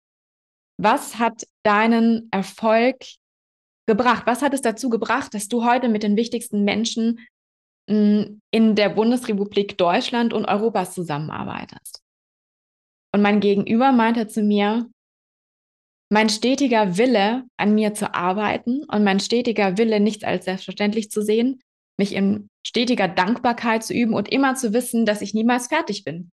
was 0.78 1.20
hat 1.20 1.44
deinen 1.64 2.28
Erfolg 2.32 2.98
gebracht? 3.88 4.24
Was 4.26 4.42
hat 4.42 4.54
es 4.54 4.62
dazu 4.62 4.90
gebracht, 4.90 5.34
dass 5.34 5.48
du 5.48 5.66
heute 5.66 5.90
mit 5.90 6.04
den 6.04 6.18
wichtigsten 6.18 6.64
Menschen 6.64 7.20
hm, 7.90 8.42
in 8.52 8.76
der 8.76 8.90
Bundesrepublik 8.90 9.78
Deutschland 9.78 10.34
und 10.34 10.46
Europas 10.46 10.94
zusammenarbeitest? 10.94 12.02
Und 13.14 13.22
mein 13.22 13.40
Gegenüber 13.40 13.92
meinte 13.92 14.28
zu 14.28 14.42
mir, 14.42 14.90
mein 16.12 16.30
stetiger 16.30 16.98
Wille, 16.98 17.44
an 17.58 17.74
mir 17.74 17.94
zu 17.94 18.14
arbeiten 18.14 18.84
und 18.84 19.04
mein 19.04 19.20
stetiger 19.20 19.78
Wille, 19.78 20.00
nichts 20.00 20.24
als 20.24 20.46
selbstverständlich 20.46 21.10
zu 21.10 21.22
sehen, 21.22 21.62
mich 21.98 22.14
in 22.14 22.50
stetiger 22.66 23.08
Dankbarkeit 23.08 23.84
zu 23.84 23.94
üben 23.94 24.14
und 24.14 24.30
immer 24.30 24.56
zu 24.56 24.74
wissen, 24.74 25.06
dass 25.06 25.22
ich 25.22 25.34
niemals 25.34 25.68
fertig 25.68 26.04
bin. 26.04 26.32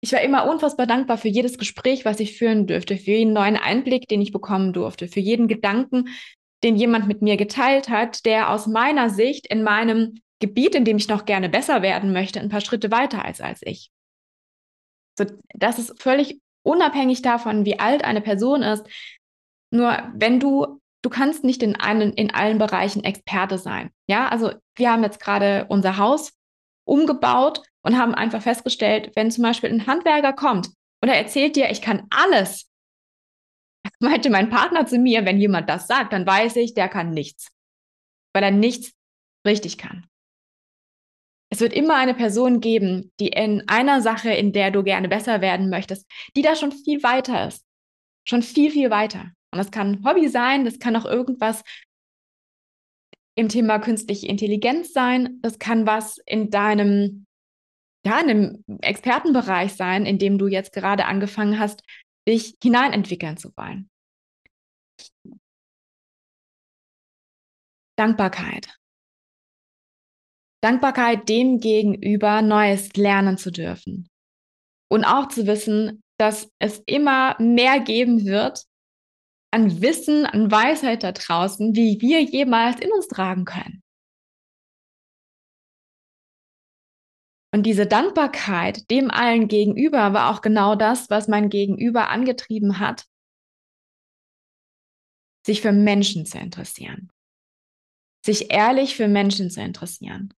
Ich 0.00 0.12
war 0.12 0.20
immer 0.20 0.48
unfassbar 0.50 0.86
dankbar 0.86 1.18
für 1.18 1.28
jedes 1.28 1.58
Gespräch, 1.58 2.04
was 2.04 2.20
ich 2.20 2.36
führen 2.36 2.66
dürfte, 2.66 2.96
für 2.96 3.12
jeden 3.12 3.32
neuen 3.32 3.56
Einblick, 3.56 4.06
den 4.06 4.20
ich 4.20 4.32
bekommen 4.32 4.72
durfte, 4.72 5.08
für 5.08 5.20
jeden 5.20 5.48
Gedanken, 5.48 6.08
den 6.64 6.76
jemand 6.76 7.06
mit 7.06 7.22
mir 7.22 7.36
geteilt 7.36 7.88
hat, 7.88 8.24
der 8.24 8.50
aus 8.50 8.66
meiner 8.66 9.10
Sicht 9.10 9.46
in 9.46 9.62
meinem 9.62 10.20
Gebiet, 10.40 10.74
in 10.74 10.84
dem 10.84 10.96
ich 10.96 11.08
noch 11.08 11.26
gerne 11.26 11.48
besser 11.48 11.82
werden 11.82 12.12
möchte, 12.12 12.40
ein 12.40 12.48
paar 12.48 12.60
Schritte 12.60 12.90
weiter 12.90 13.28
ist 13.28 13.40
als 13.40 13.60
ich. 13.62 13.90
So, 15.16 15.26
das 15.54 15.78
ist 15.78 16.02
völlig 16.02 16.40
unabhängig 16.64 17.22
davon, 17.22 17.64
wie 17.64 17.78
alt 17.78 18.04
eine 18.04 18.20
Person 18.20 18.62
ist. 18.62 18.86
Nur 19.70 20.10
wenn 20.14 20.40
du, 20.40 20.80
du 21.02 21.10
kannst 21.10 21.44
nicht 21.44 21.62
in, 21.62 21.76
einen, 21.76 22.12
in 22.14 22.32
allen 22.32 22.58
Bereichen 22.58 23.04
Experte 23.04 23.58
sein. 23.58 23.90
Ja, 24.08 24.28
also 24.28 24.52
wir 24.76 24.90
haben 24.90 25.02
jetzt 25.02 25.20
gerade 25.20 25.66
unser 25.68 25.98
Haus 25.98 26.32
umgebaut 26.86 27.62
und 27.82 27.98
haben 27.98 28.14
einfach 28.14 28.42
festgestellt, 28.42 29.12
wenn 29.14 29.30
zum 29.30 29.44
Beispiel 29.44 29.70
ein 29.70 29.86
Handwerker 29.86 30.32
kommt 30.32 30.70
und 31.02 31.08
er 31.08 31.18
erzählt 31.18 31.56
dir, 31.56 31.70
ich 31.70 31.82
kann 31.82 32.06
alles, 32.10 32.70
meinte 34.04 34.30
mein 34.30 34.50
Partner 34.50 34.86
zu 34.86 34.98
mir, 34.98 35.24
wenn 35.24 35.38
jemand 35.38 35.68
das 35.68 35.86
sagt, 35.86 36.12
dann 36.12 36.26
weiß 36.26 36.56
ich, 36.56 36.74
der 36.74 36.88
kann 36.88 37.10
nichts, 37.10 37.48
weil 38.32 38.42
er 38.42 38.50
nichts 38.50 38.92
richtig 39.46 39.78
kann. 39.78 40.06
Es 41.50 41.60
wird 41.60 41.72
immer 41.72 41.94
eine 41.94 42.14
Person 42.14 42.60
geben, 42.60 43.12
die 43.20 43.28
in 43.28 43.62
einer 43.68 44.00
Sache, 44.00 44.32
in 44.32 44.52
der 44.52 44.70
du 44.70 44.82
gerne 44.82 45.08
besser 45.08 45.40
werden 45.40 45.70
möchtest, 45.70 46.10
die 46.36 46.42
da 46.42 46.56
schon 46.56 46.72
viel 46.72 47.02
weiter 47.02 47.46
ist. 47.46 47.64
Schon 48.26 48.42
viel, 48.42 48.70
viel 48.70 48.90
weiter. 48.90 49.30
Und 49.52 49.58
das 49.58 49.70
kann 49.70 50.04
Hobby 50.04 50.28
sein, 50.28 50.64
das 50.64 50.80
kann 50.80 50.96
auch 50.96 51.04
irgendwas 51.04 51.62
im 53.36 53.48
Thema 53.48 53.78
künstliche 53.78 54.26
Intelligenz 54.26 54.92
sein, 54.92 55.38
das 55.42 55.58
kann 55.58 55.86
was 55.86 56.18
in 56.26 56.50
deinem, 56.50 57.26
ja, 58.04 58.20
in 58.20 58.28
dem 58.28 58.64
Expertenbereich 58.80 59.74
sein, 59.74 60.06
in 60.06 60.18
dem 60.18 60.38
du 60.38 60.48
jetzt 60.48 60.72
gerade 60.72 61.04
angefangen 61.06 61.58
hast, 61.58 61.82
dich 62.28 62.56
hineinentwickeln 62.62 63.36
zu 63.36 63.52
wollen. 63.56 63.90
Dankbarkeit. 67.96 68.76
Dankbarkeit 70.62 71.28
dem 71.28 71.60
gegenüber 71.60 72.42
Neues 72.42 72.94
lernen 72.94 73.36
zu 73.36 73.50
dürfen. 73.50 74.08
Und 74.90 75.04
auch 75.04 75.28
zu 75.28 75.46
wissen, 75.46 76.02
dass 76.18 76.48
es 76.58 76.82
immer 76.86 77.40
mehr 77.40 77.80
geben 77.80 78.24
wird 78.24 78.64
an 79.52 79.82
Wissen, 79.82 80.26
an 80.26 80.50
Weisheit 80.50 81.02
da 81.02 81.12
draußen, 81.12 81.76
wie 81.76 82.00
wir 82.00 82.22
jemals 82.22 82.80
in 82.80 82.90
uns 82.92 83.06
tragen 83.08 83.44
können. 83.44 83.82
Und 87.54 87.62
diese 87.64 87.86
Dankbarkeit 87.86 88.90
dem 88.90 89.12
allen 89.12 89.46
gegenüber 89.46 90.12
war 90.12 90.34
auch 90.34 90.40
genau 90.40 90.74
das, 90.74 91.08
was 91.08 91.28
mein 91.28 91.50
Gegenüber 91.50 92.08
angetrieben 92.08 92.80
hat, 92.80 93.06
sich 95.46 95.60
für 95.60 95.70
Menschen 95.70 96.26
zu 96.26 96.38
interessieren. 96.38 97.13
Sich 98.24 98.52
ehrlich 98.52 98.96
für 98.96 99.08
Menschen 99.08 99.50
zu 99.50 99.60
interessieren. 99.60 100.32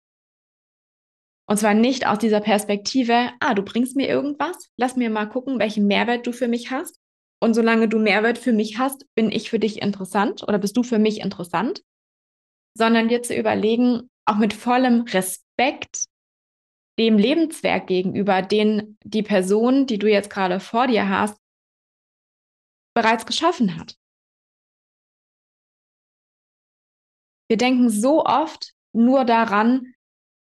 Und 1.49 1.59
zwar 1.59 1.75
nicht 1.75 2.07
aus 2.07 2.18
dieser 2.18 2.40
Perspektive, 2.40 3.31
ah, 3.38 3.55
du 3.55 3.62
bringst 3.62 3.94
mir 3.94 4.09
irgendwas, 4.09 4.70
lass 4.77 4.96
mir 4.96 5.11
mal 5.11 5.27
gucken, 5.27 5.61
welchen 5.61 5.87
Mehrwert 5.87 6.27
du 6.27 6.33
für 6.33 6.49
mich 6.49 6.70
hast. 6.72 7.01
Und 7.40 7.55
solange 7.55 7.88
du 7.88 7.99
Mehrwert 7.99 8.38
für 8.38 8.53
mich 8.53 8.79
hast, 8.79 9.07
bin 9.14 9.31
ich 9.31 9.51
für 9.51 9.61
dich 9.61 9.81
interessant 9.81 10.42
oder 10.42 10.59
bist 10.59 10.77
du 10.77 10.83
für 10.83 10.99
mich 10.99 11.20
interessant, 11.20 11.83
sondern 12.77 13.09
dir 13.09 13.22
zu 13.22 13.37
überlegen, 13.37 14.11
auch 14.25 14.37
mit 14.37 14.53
vollem 14.53 15.03
Respekt 15.03 16.07
dem 16.99 17.18
Lebenswerk 17.18 17.87
gegenüber, 17.87 18.42
den 18.42 18.99
die 19.05 19.22
Person, 19.22 19.87
die 19.87 19.99
du 19.99 20.11
jetzt 20.11 20.31
gerade 20.31 20.59
vor 20.61 20.87
dir 20.87 21.09
hast, 21.09 21.38
bereits 22.94 23.27
geschaffen 23.27 23.77
hat. 23.79 23.96
Wir 27.48 27.56
denken 27.56 27.90
so 27.90 28.24
oft 28.24 28.72
nur 28.92 29.24
daran, 29.24 29.94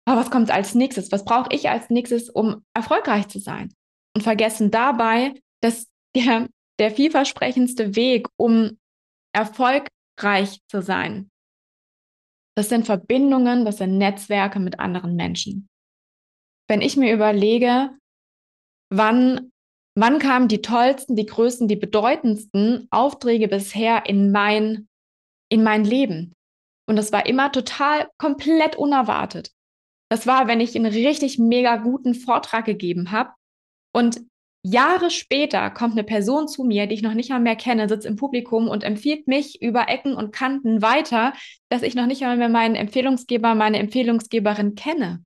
oh, 0.08 0.15
was 0.15 0.32
kommt 0.32 0.51
als 0.51 0.75
nächstes? 0.75 1.12
Was 1.12 1.25
brauche 1.25 1.54
ich 1.54 1.69
als 1.69 1.89
nächstes, 1.89 2.30
um 2.30 2.65
erfolgreich 2.73 3.27
zu 3.27 3.39
sein? 3.39 3.73
Und 4.15 4.23
vergessen 4.23 4.71
dabei, 4.71 5.34
dass 5.62 5.88
der, 6.15 6.49
der 6.80 6.91
vielversprechendste 6.91 7.95
Weg, 7.95 8.27
um 8.38 8.77
erfolgreich 9.34 10.60
zu 10.67 10.82
sein, 10.82 11.30
das 12.58 12.67
sind 12.67 12.86
Verbindungen, 12.86 13.63
das 13.63 13.77
sind 13.77 13.97
Netzwerke 13.97 14.60
mit 14.60 14.80
anderen 14.80 15.15
Menschen. 15.15 15.69
Wenn 16.67 16.82
ich 16.82 16.97
mir 16.97 17.13
überlege, 17.13 17.97
wann, 18.89 19.51
wann 19.97 20.19
kamen 20.19 20.47
die 20.47 20.62
tollsten, 20.62 21.15
die 21.15 21.25
größten, 21.25 21.67
die 21.67 21.77
bedeutendsten 21.77 22.88
Aufträge 22.91 23.47
bisher 23.47 24.06
in 24.06 24.32
mein, 24.32 24.89
in 25.49 25.63
mein 25.63 25.86
Leben? 25.86 26.34
Und 26.91 26.97
das 26.97 27.13
war 27.13 27.25
immer 27.25 27.54
total 27.54 28.10
komplett 28.17 28.75
unerwartet. 28.75 29.51
Das 30.10 30.27
war, 30.27 30.49
wenn 30.49 30.60
ich 30.60 30.75
einen 30.75 30.91
richtig 30.91 31.39
mega 31.39 31.77
guten 31.77 32.15
Vortrag 32.15 32.65
gegeben 32.65 33.12
habe 33.12 33.32
und 33.95 34.19
Jahre 34.62 35.10
später 35.10 35.69
kommt 35.69 35.93
eine 35.93 36.04
Person 36.04 36.49
zu 36.49 36.65
mir, 36.65 36.88
die 36.88 36.95
ich 36.95 37.01
noch 37.01 37.13
nicht 37.13 37.30
mal 37.30 37.39
mehr 37.39 37.56
kenne, 37.56 37.88
sitzt 37.88 38.06
im 38.06 38.17
Publikum 38.17 38.67
und 38.67 38.84
empfiehlt 38.84 39.25
mich 39.25 39.62
über 39.62 39.88
Ecken 39.88 40.15
und 40.15 40.34
Kanten 40.34 40.82
weiter, 40.82 41.32
dass 41.69 41.82
ich 41.82 41.95
noch 41.95 42.08
nicht 42.08 42.23
mal 42.23 42.36
mehr 42.36 42.49
meinen 42.49 42.75
Empfehlungsgeber, 42.75 43.56
meine 43.56 43.80
Empfehlungsgeberin 43.80 44.75
kenne. 44.75 45.23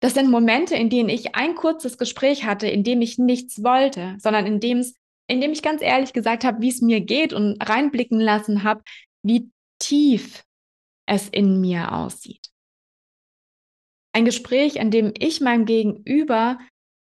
Das 0.00 0.12
sind 0.12 0.30
Momente, 0.30 0.76
in 0.76 0.90
denen 0.90 1.08
ich 1.08 1.34
ein 1.34 1.54
kurzes 1.54 1.96
Gespräch 1.96 2.44
hatte, 2.44 2.68
in 2.68 2.84
dem 2.84 3.00
ich 3.00 3.16
nichts 3.16 3.64
wollte, 3.64 4.16
sondern 4.18 4.44
in 4.44 4.60
dem, 4.60 4.84
in 5.28 5.40
dem 5.40 5.52
ich 5.52 5.62
ganz 5.62 5.80
ehrlich 5.80 6.12
gesagt 6.12 6.44
habe, 6.44 6.60
wie 6.60 6.68
es 6.68 6.82
mir 6.82 7.00
geht 7.00 7.32
und 7.32 7.56
reinblicken 7.66 8.20
lassen 8.20 8.62
habe, 8.62 8.82
wie 9.26 9.50
tief 9.78 10.44
es 11.06 11.28
in 11.28 11.60
mir 11.60 11.92
aussieht. 11.92 12.48
Ein 14.14 14.24
Gespräch, 14.24 14.76
in 14.76 14.90
dem 14.90 15.12
ich 15.18 15.40
meinem 15.40 15.66
Gegenüber 15.66 16.58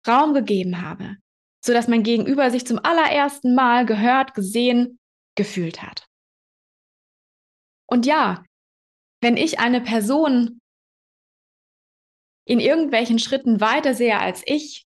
Raum 0.07 0.35
gegeben 0.35 0.81
habe, 0.81 1.17
sodass 1.65 1.89
mein 1.89 2.03
Gegenüber 2.03 2.51
sich 2.51 2.67
zum 2.67 2.79
allerersten 2.79 3.55
Mal 3.55 3.87
gehört, 3.87 4.35
gesehen, 4.35 4.99
gefühlt 5.37 5.83
hat. 5.83 6.07
Und 7.87 8.07
ja, 8.07 8.45
wenn 9.21 9.37
ich 9.37 9.61
eine 9.61 9.81
Person 9.81 10.61
in 12.49 12.59
irgendwelchen 12.59 13.19
Schritten 13.19 13.61
weiter 13.61 13.95
sehe 13.95 14.19
als 14.19 14.43
ich, 14.47 14.87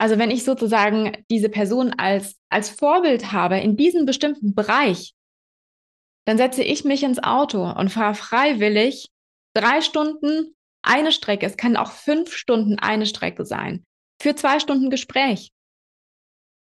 also 0.00 0.18
wenn 0.18 0.30
ich 0.30 0.44
sozusagen 0.44 1.24
diese 1.30 1.48
Person 1.48 1.92
als, 1.92 2.36
als 2.48 2.70
Vorbild 2.70 3.32
habe 3.32 3.58
in 3.58 3.76
diesem 3.76 4.06
bestimmten 4.06 4.54
Bereich, 4.54 5.14
dann 6.28 6.36
setze 6.36 6.62
ich 6.62 6.84
mich 6.84 7.04
ins 7.04 7.22
Auto 7.22 7.64
und 7.64 7.88
fahre 7.88 8.14
freiwillig 8.14 9.08
drei 9.54 9.80
Stunden 9.80 10.54
eine 10.82 11.10
Strecke. 11.10 11.46
Es 11.46 11.56
kann 11.56 11.74
auch 11.74 11.90
fünf 11.90 12.34
Stunden 12.34 12.78
eine 12.78 13.06
Strecke 13.06 13.46
sein. 13.46 13.86
Für 14.20 14.34
zwei 14.34 14.60
Stunden 14.60 14.90
Gespräch. 14.90 15.52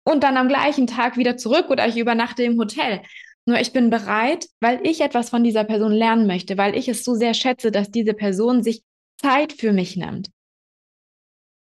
Und 0.05 0.23
dann 0.23 0.37
am 0.37 0.47
gleichen 0.47 0.85
Tag 0.85 1.17
wieder 1.17 1.37
zurück 1.37 1.71
oder 1.71 1.87
ich 1.87 1.97
übernachte 1.97 2.43
im 2.43 2.59
Hotel. 2.59 3.01
Nur 3.47 3.59
ich 3.59 3.73
bin 3.73 3.89
bereit, 3.89 4.47
weil 4.59 4.79
ich 4.85 5.01
etwas 5.01 5.31
von 5.31 5.43
dieser 5.43 5.63
Person 5.63 5.91
lernen 5.91 6.27
möchte, 6.27 6.59
weil 6.59 6.77
ich 6.77 6.87
es 6.87 7.03
so 7.03 7.15
sehr 7.15 7.33
schätze, 7.33 7.71
dass 7.71 7.89
diese 7.89 8.13
Person 8.13 8.61
sich 8.61 8.83
Zeit 9.19 9.53
für 9.53 9.73
mich 9.73 9.95
nimmt. 9.95 10.29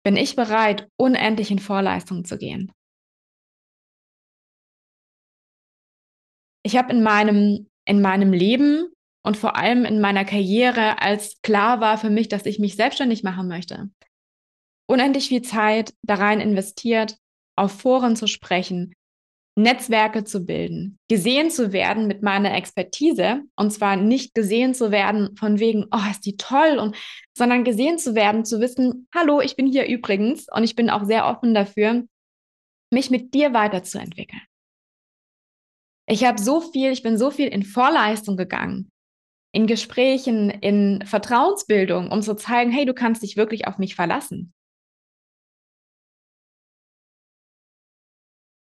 Bin 0.03 0.17
ich 0.17 0.35
bereit, 0.35 0.89
unendlich 0.97 1.53
in 1.53 1.61
Vorleistung 1.61 2.25
zu 2.25 2.37
gehen. 2.37 2.73
Ich 6.65 6.77
habe 6.77 6.93
in 6.93 7.05
meinem, 7.05 7.69
in 7.87 8.03
meinem 8.03 8.33
Leben 8.33 8.89
und 9.25 9.37
vor 9.37 9.57
allem 9.57 9.85
in 9.85 10.01
meiner 10.01 10.25
Karriere, 10.25 11.01
als 11.01 11.41
klar 11.43 11.81
war 11.81 11.99
für 11.99 12.11
mich, 12.11 12.29
dass 12.29 12.47
ich 12.47 12.59
mich 12.59 12.77
selbstständig 12.77 13.23
machen 13.23 13.49
möchte, 13.49 13.91
unendlich 14.89 15.29
viel 15.29 15.43
Zeit 15.43 15.95
da 16.03 16.15
rein 16.15 16.41
investiert, 16.41 17.17
auf 17.57 17.73
Foren 17.73 18.17
zu 18.17 18.27
sprechen, 18.27 18.95
Netzwerke 19.59 20.25
zu 20.25 20.45
bilden, 20.45 20.99
gesehen 21.09 21.51
zu 21.51 21.73
werden 21.73 22.07
mit 22.07 22.23
meiner 22.23 22.55
Expertise 22.55 23.43
und 23.57 23.71
zwar 23.71 23.97
nicht 23.97 24.35
gesehen 24.35 24.75
zu 24.75 24.91
werden 24.91 25.35
von 25.37 25.59
wegen, 25.59 25.87
oh, 25.91 26.11
ist 26.11 26.27
die 26.27 26.37
toll 26.37 26.79
und 26.79 26.95
sondern 27.37 27.65
gesehen 27.65 27.99
zu 27.99 28.15
werden, 28.15 28.45
zu 28.45 28.61
wissen, 28.61 29.09
hallo, 29.15 29.41
ich 29.41 29.57
bin 29.57 29.67
hier 29.67 29.87
übrigens 29.87 30.47
und 30.55 30.63
ich 30.63 30.77
bin 30.77 30.91
auch 30.91 31.05
sehr 31.05 31.27
offen 31.27 31.55
dafür, 31.55 32.05
mich 32.93 33.11
mit 33.11 33.33
dir 33.33 33.55
weiterzuentwickeln. 33.55 34.43
Ich 36.09 36.25
habe 36.25 36.41
so 36.41 36.61
viel, 36.61 36.93
ich 36.93 37.03
bin 37.03 37.19
so 37.19 37.31
viel 37.31 37.49
in 37.49 37.63
Vorleistung 37.63 38.37
gegangen, 38.37 38.91
in 39.53 39.67
Gesprächen, 39.67 40.51
in 40.51 41.05
Vertrauensbildung, 41.05 42.11
um 42.11 42.23
zu 42.23 42.37
zeigen, 42.37 42.71
hey, 42.71 42.85
du 42.85 42.95
kannst 42.95 43.23
dich 43.23 43.37
wirklich 43.37 43.67
auf 43.67 43.79
mich 43.79 43.95
verlassen. 43.95 44.53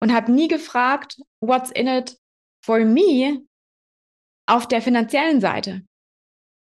und 0.02 0.12
habe 0.12 0.32
nie 0.32 0.48
gefragt, 0.48 1.20
what's 1.40 1.70
in 1.70 1.86
it 1.86 2.18
for 2.64 2.80
me 2.80 3.46
auf 4.48 4.66
der 4.66 4.82
finanziellen 4.82 5.40
Seite, 5.40 5.86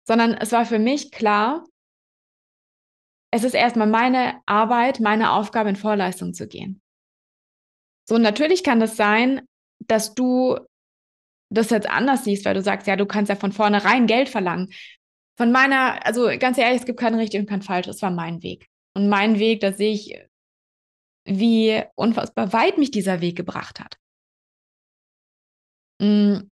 sondern 0.05 0.33
es 0.33 0.51
war 0.51 0.65
für 0.65 0.77
mich 0.77 1.09
klar, 1.09 1.65
es 3.31 3.45
ist 3.45 3.53
erstmal 3.53 3.87
meine 3.87 4.41
Arbeit, 4.45 4.99
meine 4.99 5.31
Aufgabe 5.31 5.69
in 5.69 5.77
Vorleistung 5.77 6.33
zu 6.33 6.49
gehen. 6.49 6.81
So, 8.09 8.17
natürlich 8.17 8.61
kann 8.61 8.81
das 8.81 8.97
sein, 8.97 9.47
dass 9.87 10.13
du 10.13 10.57
das 11.49 11.69
jetzt 11.69 11.89
anders 11.89 12.23
siehst, 12.23 12.45
weil 12.45 12.55
du 12.55 12.61
sagst, 12.61 12.87
ja, 12.87 12.95
du 12.95 13.05
kannst 13.05 13.29
ja 13.29 13.35
von 13.35 13.51
vornherein 13.51 14.07
Geld 14.07 14.29
verlangen. 14.29 14.73
Von 15.37 15.51
meiner, 15.51 16.05
also 16.05 16.27
ganz 16.39 16.57
ehrlich, 16.57 16.81
es 16.81 16.85
gibt 16.85 16.99
keinen 16.99 17.19
richtig 17.19 17.39
und 17.39 17.49
keinen 17.49 17.61
falsch, 17.61 17.87
es 17.87 18.01
war 18.01 18.11
mein 18.11 18.41
Weg. 18.43 18.67
Und 18.95 19.09
mein 19.09 19.39
Weg, 19.39 19.61
da 19.61 19.73
sehe 19.73 19.93
ich 19.93 20.19
wie 21.25 21.81
unfassbar 21.95 22.53
weit 22.53 22.77
mich 22.77 22.91
dieser 22.91 23.21
Weg 23.21 23.35
gebracht 23.35 23.79
hat. 23.79 23.97
Mm. 25.99 26.49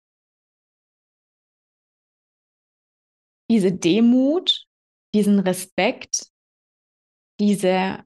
Diese 3.49 3.71
Demut, 3.71 4.65
diesen 5.13 5.39
Respekt, 5.39 6.31
diese 7.39 8.03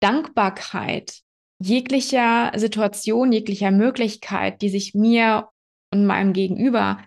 Dankbarkeit 0.00 1.22
jeglicher 1.60 2.52
Situation, 2.56 3.32
jeglicher 3.32 3.70
Möglichkeit, 3.70 4.62
die 4.62 4.68
sich 4.68 4.94
mir 4.94 5.48
und 5.92 6.06
meinem 6.06 6.32
Gegenüber 6.32 7.04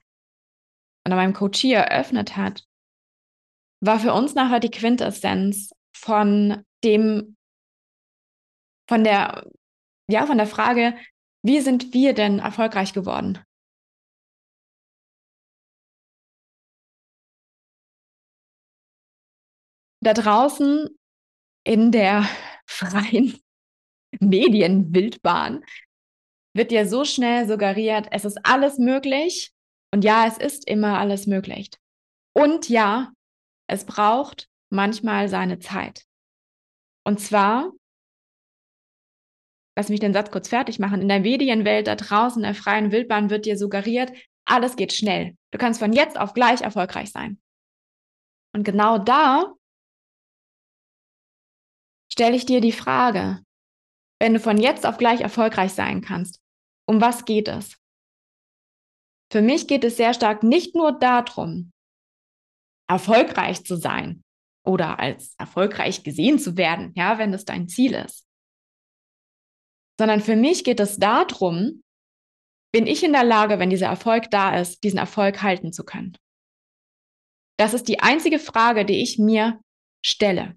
oder 1.06 1.16
meinem 1.16 1.34
Coachie 1.34 1.74
eröffnet 1.74 2.36
hat, 2.38 2.66
war 3.84 4.00
für 4.00 4.14
uns 4.14 4.36
nachher 4.36 4.60
die 4.60 4.72
Quintessenz 4.72 5.72
von 5.96 6.64
dem 6.84 7.36
von 8.90 9.04
der, 9.06 9.50
ja, 10.10 10.26
von 10.26 10.38
der 10.38 10.48
Frage, 10.48 10.98
wie 11.44 11.62
sind 11.62 11.94
wir 11.94 12.14
denn 12.14 12.40
erfolgreich 12.40 12.92
geworden? 12.92 13.40
Da 20.04 20.14
draußen 20.14 20.90
in 21.64 21.92
der 21.92 22.26
freien 22.66 23.40
Medienwildbahn 24.20 25.64
wird 26.54 26.72
dir 26.72 26.88
so 26.88 27.06
schnell 27.06 27.48
suggeriert, 27.48 28.08
es 28.12 28.26
ist 28.26 28.40
alles 28.46 28.78
möglich. 28.78 29.54
Und 29.94 30.04
ja, 30.04 30.26
es 30.26 30.38
ist 30.38 30.68
immer 30.68 31.00
alles 31.00 31.28
möglich. 31.28 31.70
Und 32.34 32.70
ja, 32.70 33.12
es 33.68 33.86
braucht 33.86 34.50
manchmal 34.70 35.28
seine 35.28 35.60
Zeit. 35.60 36.06
Und 37.06 37.20
zwar 37.20 37.72
lass 39.78 39.90
mich 39.90 40.00
den 40.00 40.14
Satz 40.14 40.32
kurz 40.32 40.50
fertig 40.50 40.80
machen. 40.80 41.02
In 41.02 41.08
der 41.08 41.20
Medienwelt 41.20 41.88
da 41.88 41.96
draußen, 41.96 42.42
in 42.42 42.54
der 42.54 42.56
freien 42.56 42.92
Wildbahn 42.92 43.30
wird 43.30 43.46
dir 43.46 43.58
suggeriert, 43.58 44.12
alles 44.46 44.76
geht 44.76 44.94
schnell. 44.94 45.36
Du 45.52 45.58
kannst 45.58 45.80
von 45.80 45.94
jetzt 45.94 46.20
auf 46.20 46.34
gleich 46.34 46.62
erfolgreich 46.62 47.12
sein. 47.12 47.40
Und 48.54 48.64
genau 48.64 48.98
da 48.98 49.54
stelle 52.12 52.36
ich 52.36 52.46
dir 52.46 52.60
die 52.62 52.74
Frage, 52.74 53.44
wenn 54.22 54.34
du 54.34 54.40
von 54.40 54.58
jetzt 54.58 54.86
auf 54.86 54.98
gleich 54.98 55.22
erfolgreich 55.22 55.74
sein 55.74 56.02
kannst, 56.02 56.40
um 56.88 57.02
was 57.02 57.26
geht 57.26 57.48
es? 57.48 57.78
Für 59.32 59.42
mich 59.42 59.68
geht 59.68 59.84
es 59.84 59.98
sehr 59.98 60.14
stark 60.14 60.44
nicht 60.44 60.76
nur 60.76 60.92
darum, 60.92 61.72
erfolgreich 62.90 63.66
zu 63.66 63.76
sein 63.76 64.24
oder 64.66 65.00
als 65.00 65.36
erfolgreich 65.38 66.04
gesehen 66.04 66.40
zu 66.40 66.58
werden, 66.58 66.94
ja, 66.96 67.18
wenn 67.18 67.34
es 67.34 67.46
dein 67.46 67.68
Ziel 67.68 67.94
ist 67.94 68.28
sondern 70.02 70.22
für 70.22 70.36
mich 70.36 70.64
geht 70.64 70.80
es 70.80 70.98
darum, 70.98 71.84
bin 72.74 72.88
ich 72.88 73.04
in 73.04 73.14
der 73.14 73.24
Lage, 73.24 73.60
wenn 73.60 73.70
dieser 73.70 73.86
Erfolg 73.86 74.32
da 74.32 74.60
ist, 74.60 74.84
diesen 74.84 74.98
Erfolg 74.98 75.44
halten 75.44 75.74
zu 75.74 75.84
können? 75.84 76.18
Das 77.60 77.76
ist 77.76 77.88
die 77.88 78.00
einzige 78.00 78.40
Frage, 78.40 78.84
die 78.84 79.04
ich 79.04 79.20
mir 79.20 79.62
stelle. 80.04 80.56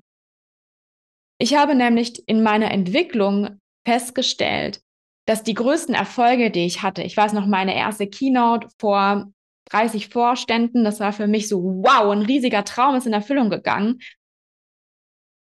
Ich 1.44 1.54
habe 1.54 1.74
nämlich 1.74 2.26
in 2.26 2.42
meiner 2.42 2.70
Entwicklung 2.70 3.61
festgestellt, 3.87 4.80
dass 5.26 5.42
die 5.42 5.52
größten 5.52 5.94
Erfolge, 5.94 6.50
die 6.50 6.64
ich 6.64 6.80
hatte, 6.80 7.02
ich 7.02 7.14
weiß 7.14 7.35
noch, 7.35 7.44
meine 7.44 7.76
erste 7.76 8.07
Keynote 8.07 8.68
vor 8.78 9.30
30 9.66 10.09
Vorständen, 10.09 10.85
das 10.85 11.00
war 11.00 11.12
für 11.12 11.26
mich 11.26 11.46
so, 11.46 11.62
wow, 11.62 12.11
ein 12.12 12.22
riesiger 12.22 12.64
Traum 12.64 12.94
ist 12.94 13.07
in 13.07 13.12
Erfüllung 13.12 13.50
gegangen. 13.50 14.00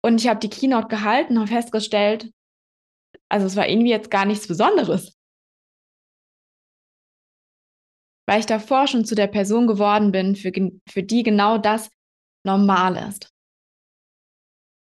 Und 0.03 0.21
ich 0.21 0.27
habe 0.27 0.39
die 0.39 0.51
Keynote 0.51 0.89
gehalten 0.89 1.39
und 1.39 1.47
festgestellt, 1.47 2.31
also 3.27 3.47
es 3.47 3.55
war 3.55 3.67
irgendwie 3.67 3.89
jetzt 3.89 4.11
gar 4.11 4.25
nichts 4.25 4.47
Besonderes. 4.47 5.17
Weil 8.27 8.41
ich 8.41 8.45
davor 8.45 8.85
schon 8.85 9.05
zu 9.05 9.15
der 9.15 9.25
Person 9.25 9.65
geworden 9.65 10.11
bin, 10.11 10.35
für, 10.35 10.51
für 10.87 11.01
die 11.01 11.23
genau 11.23 11.57
das 11.57 11.89
normal 12.45 12.95
ist. 13.09 13.33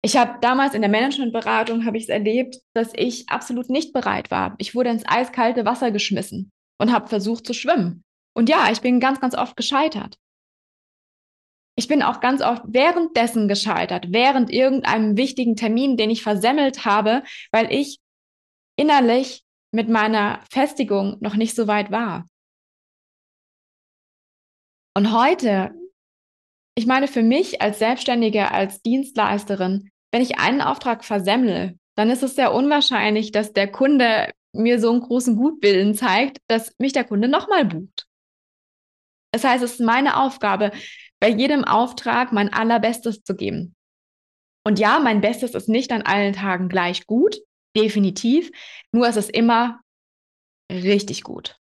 Ich 0.03 0.15
habe 0.15 0.39
damals 0.41 0.73
in 0.73 0.81
der 0.81 0.91
Managementberatung 0.91 1.86
habe 1.86 1.97
ich 1.97 2.03
es 2.03 2.10
erlebt, 2.10 2.57
dass 2.73 2.91
ich 2.93 3.29
absolut 3.29 3.69
nicht 3.69 3.93
bereit 3.93 4.31
war. 4.31 4.55
Ich 4.57 4.75
wurde 4.75 4.89
ins 4.89 5.05
eiskalte 5.05 5.65
Wasser 5.65 5.91
geschmissen 5.91 6.51
und 6.79 6.93
habe 6.93 7.07
versucht 7.07 7.45
zu 7.45 7.53
schwimmen. 7.53 8.03
Und 8.36 8.49
ja, 8.49 8.71
ich 8.71 8.81
bin 8.81 8.99
ganz, 8.99 9.19
ganz 9.19 9.36
oft 9.36 9.57
gescheitert. 9.57 10.17
Ich 11.75 11.88
bin 11.88 12.01
auch 12.01 12.19
ganz 12.19 12.41
oft 12.41 12.63
währenddessen 12.67 13.47
gescheitert, 13.47 14.07
während 14.10 14.51
irgendeinem 14.51 15.15
wichtigen 15.17 15.55
Termin, 15.55 15.97
den 15.97 16.10
ich 16.10 16.23
versemmelt 16.23 16.86
habe, 16.86 17.23
weil 17.51 17.71
ich 17.71 17.99
innerlich 18.77 19.43
mit 19.71 19.89
meiner 19.89 20.39
Festigung 20.51 21.17
noch 21.19 21.36
nicht 21.36 21.55
so 21.55 21.67
weit 21.67 21.91
war. 21.91 22.25
Und 24.95 25.12
heute, 25.13 25.76
ich 26.77 26.85
meine 26.85 27.07
für 27.07 27.23
mich 27.23 27.59
als 27.59 27.79
Selbstständige, 27.79 28.51
als 28.51 28.83
Dienstleisterin, 28.83 29.89
wenn 30.11 30.21
ich 30.21 30.37
einen 30.37 30.61
Auftrag 30.61 31.03
versemmle, 31.03 31.75
dann 31.95 32.11
ist 32.11 32.21
es 32.21 32.35
sehr 32.35 32.53
unwahrscheinlich, 32.53 33.31
dass 33.31 33.51
der 33.51 33.71
Kunde 33.71 34.31
mir 34.53 34.79
so 34.79 34.91
einen 34.91 35.01
großen 35.01 35.35
Gutwillen 35.35 35.95
zeigt, 35.95 36.37
dass 36.45 36.75
mich 36.77 36.93
der 36.93 37.03
Kunde 37.03 37.29
nochmal 37.29 37.65
bucht. 37.65 38.05
Das 39.31 39.43
heißt, 39.43 39.63
es 39.63 39.73
ist 39.73 39.79
meine 39.79 40.17
Aufgabe, 40.17 40.71
bei 41.19 41.29
jedem 41.29 41.63
Auftrag 41.63 42.31
mein 42.31 42.53
allerbestes 42.53 43.23
zu 43.23 43.35
geben. 43.35 43.75
Und 44.63 44.77
ja, 44.77 44.99
mein 44.99 45.19
Bestes 45.19 45.55
ist 45.55 45.69
nicht 45.69 45.91
an 45.91 46.03
allen 46.03 46.33
Tagen 46.33 46.69
gleich 46.69 47.07
gut, 47.07 47.37
definitiv. 47.75 48.51
Nur 48.91 49.07
ist 49.07 49.17
es 49.17 49.29
immer 49.29 49.81
richtig 50.71 51.23
gut. 51.23 51.57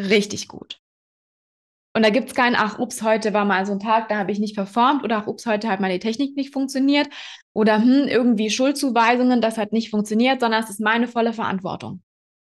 Richtig 0.00 0.48
gut. 0.48 0.81
Und 1.94 2.02
da 2.02 2.10
gibt 2.10 2.28
es 2.28 2.34
keinen, 2.34 2.56
ach, 2.56 2.78
ups, 2.78 3.02
heute 3.02 3.34
war 3.34 3.44
mal 3.44 3.66
so 3.66 3.72
ein 3.72 3.80
Tag, 3.80 4.08
da 4.08 4.16
habe 4.16 4.32
ich 4.32 4.38
nicht 4.38 4.54
performt 4.54 5.04
oder 5.04 5.18
ach, 5.18 5.26
ups, 5.26 5.44
heute 5.44 5.68
hat 5.68 5.80
meine 5.80 5.98
Technik 5.98 6.36
nicht 6.36 6.52
funktioniert 6.52 7.08
oder 7.52 7.82
hm, 7.82 8.08
irgendwie 8.08 8.48
Schuldzuweisungen, 8.48 9.42
das 9.42 9.58
hat 9.58 9.72
nicht 9.72 9.90
funktioniert, 9.90 10.40
sondern 10.40 10.62
es 10.62 10.70
ist 10.70 10.80
meine 10.80 11.06
volle 11.06 11.34
Verantwortung. 11.34 12.02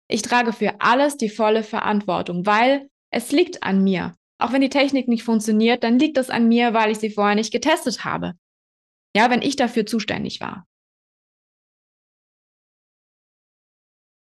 Ich 0.10 0.22
trage 0.22 0.52
für 0.52 0.82
alles 0.82 1.16
die 1.16 1.30
volle 1.30 1.64
Verantwortung, 1.64 2.46
weil 2.46 2.90
es 3.10 3.32
liegt 3.32 3.64
an 3.64 3.84
mir. 3.84 4.16
Auch 4.38 4.52
wenn 4.52 4.62
die 4.62 4.70
Technik 4.70 5.08
nicht 5.08 5.24
funktioniert, 5.24 5.84
dann 5.84 5.98
liegt 5.98 6.18
es 6.18 6.30
an 6.30 6.48
mir, 6.48 6.74
weil 6.74 6.92
ich 6.92 7.00
sie 7.00 7.10
vorher 7.10 7.36
nicht 7.36 7.52
getestet 7.52 8.04
habe. 8.04 8.34
Ja, 9.16 9.30
wenn 9.30 9.42
ich 9.42 9.56
dafür 9.56 9.86
zuständig 9.86 10.42
war. 10.42 10.68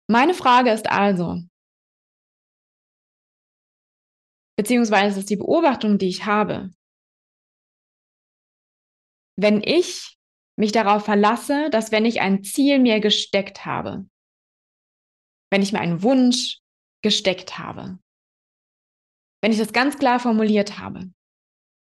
Meine 0.09 0.35
Frage 0.35 0.71
ist 0.71 0.89
also, 0.89 1.41
beziehungsweise 4.57 5.21
ist 5.21 5.31
die 5.31 5.37
Beobachtung, 5.37 5.99
die 5.99 6.09
ich 6.09 6.25
habe, 6.27 6.71
wenn 9.39 9.63
ich 9.63 10.17
mich 10.59 10.73
darauf 10.73 11.05
verlasse, 11.05 11.69
dass 11.71 11.93
wenn 11.93 12.07
ich 12.07 12.21
ein 12.21 12.43
Ziel 12.43 12.79
mir 12.79 13.01
gesteckt 13.01 13.67
habe, 13.67 14.09
wenn 15.53 15.63
ich 15.63 15.73
mir 15.73 15.81
einen 15.81 16.03
Wunsch 16.03 16.61
gesteckt 17.03 17.59
habe, 17.59 17.99
wenn 19.43 19.53
ich 19.53 19.59
das 19.59 19.73
ganz 19.73 19.99
klar 19.99 20.19
formuliert 20.19 20.79
habe, 20.79 21.11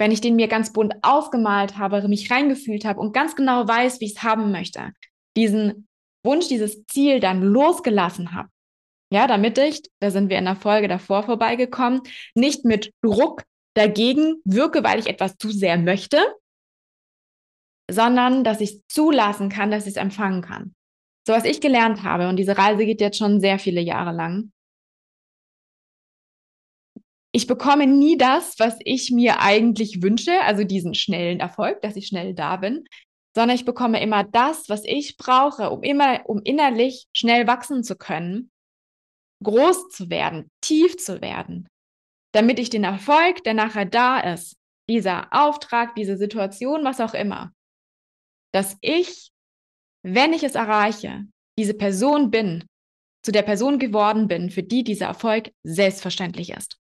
wenn 0.01 0.11
ich 0.11 0.21
den 0.21 0.37
mir 0.37 0.49
ganz 0.49 0.73
bunt 0.73 0.95
aufgemalt 1.03 1.77
habe, 1.79 2.09
mich 2.09 2.31
reingefühlt 2.31 2.85
habe 2.85 3.01
und 3.01 3.13
ganz 3.13 3.37
genau 3.37 3.69
weiß, 3.69 4.01
wie 4.01 4.07
ich 4.07 4.17
es 4.17 4.23
haben 4.23 4.51
möchte, 4.51 4.93
diesen 5.37 5.87
Wunsch, 6.25 6.49
dieses 6.49 6.85
Ziel 6.87 7.21
dann 7.21 7.43
losgelassen 7.43 8.33
habe, 8.33 8.49
ja, 9.15 9.29
damit 9.29 9.57
ich, 9.59 9.81
da 10.01 10.11
sind 10.11 10.29
wir 10.29 10.39
in 10.39 10.45
der 10.45 10.57
Folge 10.57 10.89
davor 10.89 11.23
vorbeigekommen, 11.23 12.03
nicht 12.35 12.65
mit 12.65 12.93
Druck 13.01 13.45
dagegen 13.75 14.43
wirke, 14.45 14.83
weil 14.83 14.99
ich 14.99 15.07
etwas 15.07 15.37
zu 15.37 15.51
sehr 15.51 15.79
möchte, 15.79 16.19
sondern 17.89 18.43
dass 18.43 18.61
ich 18.61 18.83
zulassen 18.89 19.51
kann, 19.51 19.71
dass 19.71 19.85
ich 19.85 19.91
es 19.91 19.97
empfangen 19.97 20.43
kann. 20.43 20.75
So 21.27 21.33
was 21.33 21.45
ich 21.45 21.61
gelernt 21.61 22.03
habe, 22.03 22.29
und 22.29 22.37
diese 22.37 22.59
Reise 22.59 22.85
geht 22.85 23.01
jetzt 23.01 23.19
schon 23.19 23.41
sehr 23.41 23.61
viele 23.61 23.81
Jahre 23.81 24.11
lang. 24.11 24.51
Ich 27.33 27.47
bekomme 27.47 27.87
nie 27.87 28.17
das, 28.17 28.59
was 28.59 28.77
ich 28.81 29.13
mir 29.13 29.41
eigentlich 29.41 30.03
wünsche, 30.03 30.41
also 30.43 30.65
diesen 30.65 30.95
schnellen 30.95 31.39
Erfolg, 31.39 31.83
dass 31.83 31.95
ich 31.95 32.09
schnell 32.09 32.35
da 32.35 32.57
bin, 32.57 32.85
sondern 33.37 33.57
ich 33.57 33.65
bekomme 33.65 34.03
immer 34.03 34.25
das, 34.25 34.69
was 34.69 34.83
ich 34.85 35.17
brauche, 35.17 35.71
um 35.71 35.85
immer, 35.85 36.29
um 36.29 36.41
innerlich 36.43 37.07
schnell 37.13 37.47
wachsen 37.47 37.85
zu 37.85 37.97
können, 37.97 38.51
groß 39.45 39.91
zu 39.91 40.11
werden, 40.11 40.51
tief 40.61 40.97
zu 40.97 41.21
werden, 41.21 41.69
damit 42.33 42.59
ich 42.59 42.71
den 42.71 42.83
Erfolg, 42.83 43.45
der 43.45 43.55
nachher 43.55 43.85
da 43.85 44.19
ist, 44.19 44.57
dieser 44.89 45.29
Auftrag, 45.33 45.95
diese 45.95 46.17
Situation, 46.17 46.85
was 46.85 47.01
auch 47.01 47.15
immer, 47.15 47.53
dass 48.53 48.77
ich 48.81 49.31
wenn 50.05 50.35
ich 50.35 50.45
es 50.45 50.55
erreiche, 50.55 51.27
diese 51.59 51.75
Person 51.75 52.31
bin, 52.31 52.67
zu 53.25 53.33
der 53.33 53.43
Person 53.43 53.79
geworden 53.79 54.29
bin, 54.29 54.51
für 54.51 54.63
die 54.63 54.85
dieser 54.85 55.07
Erfolg 55.07 55.51
selbstverständlich 55.65 56.51
ist. 56.51 56.79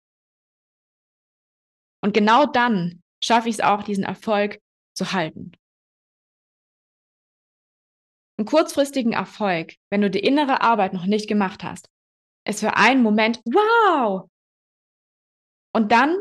Und 2.04 2.15
genau 2.15 2.47
dann 2.47 3.04
schaffe 3.24 3.47
ich 3.47 3.56
es 3.56 3.62
auch, 3.62 3.84
diesen 3.84 4.04
Erfolg 4.04 4.60
zu 4.97 5.13
halten. 5.13 5.52
Einen 8.39 8.47
kurzfristigen 8.47 9.13
Erfolg, 9.13 9.76
wenn 9.91 10.02
du 10.02 10.10
die 10.10 10.19
innere 10.19 10.62
Arbeit 10.62 10.93
noch 10.93 11.06
nicht 11.06 11.28
gemacht 11.28 11.63
hast, 11.63 11.88
ist 12.47 12.62
für 12.62 12.75
einen 12.75 13.04
Moment, 13.04 13.41
wow! 13.45 14.30
Und 15.73 15.91
dann 15.91 16.17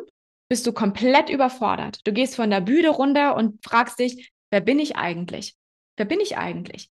bist 0.48 0.66
du 0.66 0.72
komplett 0.72 1.30
überfordert. 1.30 2.00
Du 2.04 2.12
gehst 2.12 2.36
von 2.36 2.50
der 2.50 2.60
Bühne 2.60 2.90
runter 2.90 3.36
und 3.36 3.64
fragst 3.64 3.98
dich, 3.98 4.32
wer 4.50 4.60
bin 4.60 4.78
ich 4.78 4.96
eigentlich? 4.96 5.56
Wer 5.96 6.06
bin 6.06 6.20
ich 6.20 6.36
eigentlich? 6.36 6.90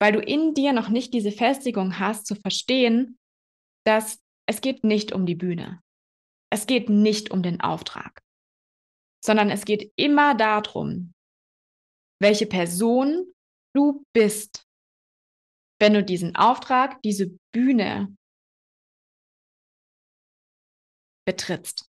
Weil 0.00 0.12
du 0.12 0.20
in 0.20 0.54
dir 0.54 0.72
noch 0.72 0.88
nicht 0.88 1.14
diese 1.14 1.32
Festigung 1.32 1.98
hast, 1.98 2.26
zu 2.26 2.34
verstehen, 2.34 3.18
dass 3.84 4.20
es 4.46 4.60
geht 4.60 4.84
nicht 4.84 5.12
um 5.12 5.26
die 5.26 5.34
Bühne. 5.34 5.82
Es 6.50 6.66
geht 6.66 6.88
nicht 6.88 7.30
um 7.30 7.42
den 7.42 7.60
Auftrag, 7.60 8.22
sondern 9.24 9.50
es 9.50 9.64
geht 9.64 9.92
immer 9.96 10.34
darum, 10.34 11.12
welche 12.20 12.46
Person 12.46 13.26
du 13.74 14.04
bist, 14.14 14.66
wenn 15.80 15.92
du 15.92 16.02
diesen 16.02 16.36
Auftrag, 16.36 17.02
diese 17.02 17.36
Bühne 17.52 18.16
betrittst. 21.26 21.90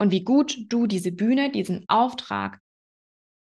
Und 0.00 0.12
wie 0.12 0.22
gut 0.22 0.56
du 0.68 0.86
diese 0.86 1.10
Bühne, 1.10 1.50
diesen 1.50 1.88
Auftrag 1.88 2.60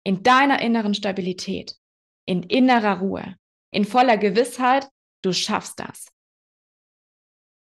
in 0.05 0.23
deiner 0.23 0.61
inneren 0.61 0.93
Stabilität, 0.93 1.77
in 2.25 2.43
innerer 2.43 2.99
Ruhe, 2.99 3.37
in 3.73 3.83
voller 3.83 4.17
Gewissheit, 4.17 4.89
du 5.23 5.33
schaffst 5.33 5.79
das, 5.79 6.07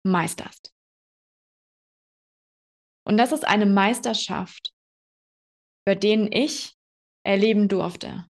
meisterst. 0.04 0.74
Und 3.04 3.16
das 3.16 3.32
ist 3.32 3.46
eine 3.46 3.66
Meisterschaft, 3.66 4.72
bei 5.84 5.94
denen 5.94 6.30
ich 6.32 6.76
erleben 7.24 7.68
durfte. 7.68 8.26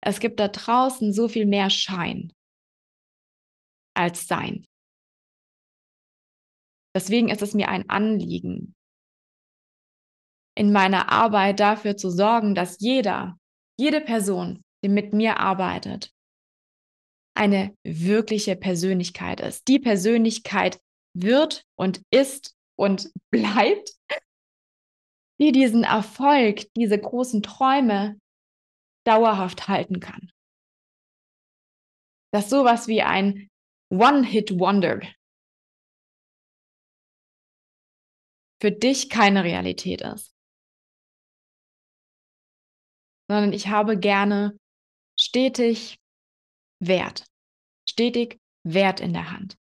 Es 0.00 0.20
gibt 0.20 0.40
da 0.40 0.48
draußen 0.48 1.12
so 1.12 1.28
viel 1.28 1.46
mehr 1.46 1.70
Schein 1.70 2.32
als 3.94 4.26
Sein. 4.26 4.66
Deswegen 6.94 7.28
ist 7.28 7.42
es 7.42 7.54
mir 7.54 7.68
ein 7.68 7.88
Anliegen, 7.88 8.74
in 10.54 10.72
meiner 10.72 11.10
Arbeit 11.10 11.60
dafür 11.60 11.96
zu 11.96 12.10
sorgen, 12.10 12.54
dass 12.54 12.80
jeder, 12.80 13.38
jede 13.78 14.00
Person, 14.00 14.62
die 14.84 14.88
mit 14.88 15.12
mir 15.12 15.38
arbeitet, 15.38 16.12
eine 17.34 17.74
wirkliche 17.82 18.56
Persönlichkeit 18.56 19.40
ist. 19.40 19.66
Die 19.68 19.78
Persönlichkeit 19.78 20.80
wird 21.14 21.64
und 21.78 22.02
ist 22.10 22.54
und 22.76 23.10
bleibt, 23.30 23.94
die 25.40 25.52
diesen 25.52 25.84
Erfolg, 25.84 26.72
diese 26.74 26.98
großen 26.98 27.42
Träume 27.42 28.20
dauerhaft 29.04 29.66
halten 29.68 29.98
kann. 29.98 30.30
Dass 32.32 32.50
sowas 32.50 32.86
wie 32.86 33.02
ein 33.02 33.50
One-Hit-Wonder 33.90 35.00
für 38.62 38.72
dich 38.72 39.10
keine 39.10 39.44
Realität 39.44 40.00
ist 40.00 40.32
sondern 43.32 43.52
ich 43.54 43.68
habe 43.68 43.98
gerne 43.98 44.58
stetig 45.18 45.98
Wert, 46.80 47.24
stetig 47.88 48.38
Wert 48.62 49.00
in 49.00 49.14
der 49.14 49.30
Hand. 49.30 49.56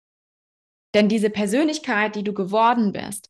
Denn 0.94 1.08
diese 1.10 1.28
Persönlichkeit, 1.28 2.16
die 2.16 2.24
du 2.24 2.32
geworden 2.32 2.92
bist, 2.92 3.28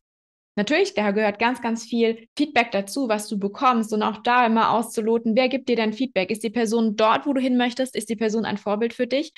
natürlich, 0.55 0.93
da 0.93 1.11
gehört 1.11 1.39
ganz, 1.39 1.61
ganz 1.61 1.83
viel 1.83 2.25
Feedback 2.37 2.71
dazu, 2.71 3.09
was 3.09 3.27
du 3.27 3.37
bekommst 3.37 3.91
und 3.91 4.01
auch 4.01 4.23
da 4.23 4.45
immer 4.45 4.71
auszuloten, 4.71 5.35
wer 5.35 5.49
gibt 5.49 5.67
dir 5.67 5.75
dein 5.75 5.91
Feedback? 5.91 6.31
Ist 6.31 6.43
die 6.43 6.49
Person 6.49 6.95
dort, 6.95 7.25
wo 7.25 7.33
du 7.33 7.41
hin 7.41 7.57
möchtest? 7.57 7.95
Ist 7.95 8.09
die 8.09 8.15
Person 8.15 8.45
ein 8.45 8.57
Vorbild 8.57 8.93
für 8.93 9.07
dich? 9.07 9.33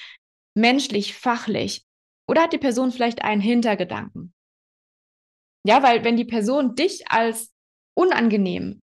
Menschlich, 0.53 1.15
fachlich? 1.15 1.83
Oder 2.27 2.43
hat 2.43 2.53
die 2.53 2.59
Person 2.59 2.91
vielleicht 2.91 3.23
einen 3.23 3.41
Hintergedanken? 3.41 4.33
Ja, 5.67 5.83
weil 5.83 6.03
wenn 6.03 6.17
die 6.17 6.25
Person 6.25 6.75
dich 6.75 7.03
als 7.09 7.51
unangenehm, 7.95 8.81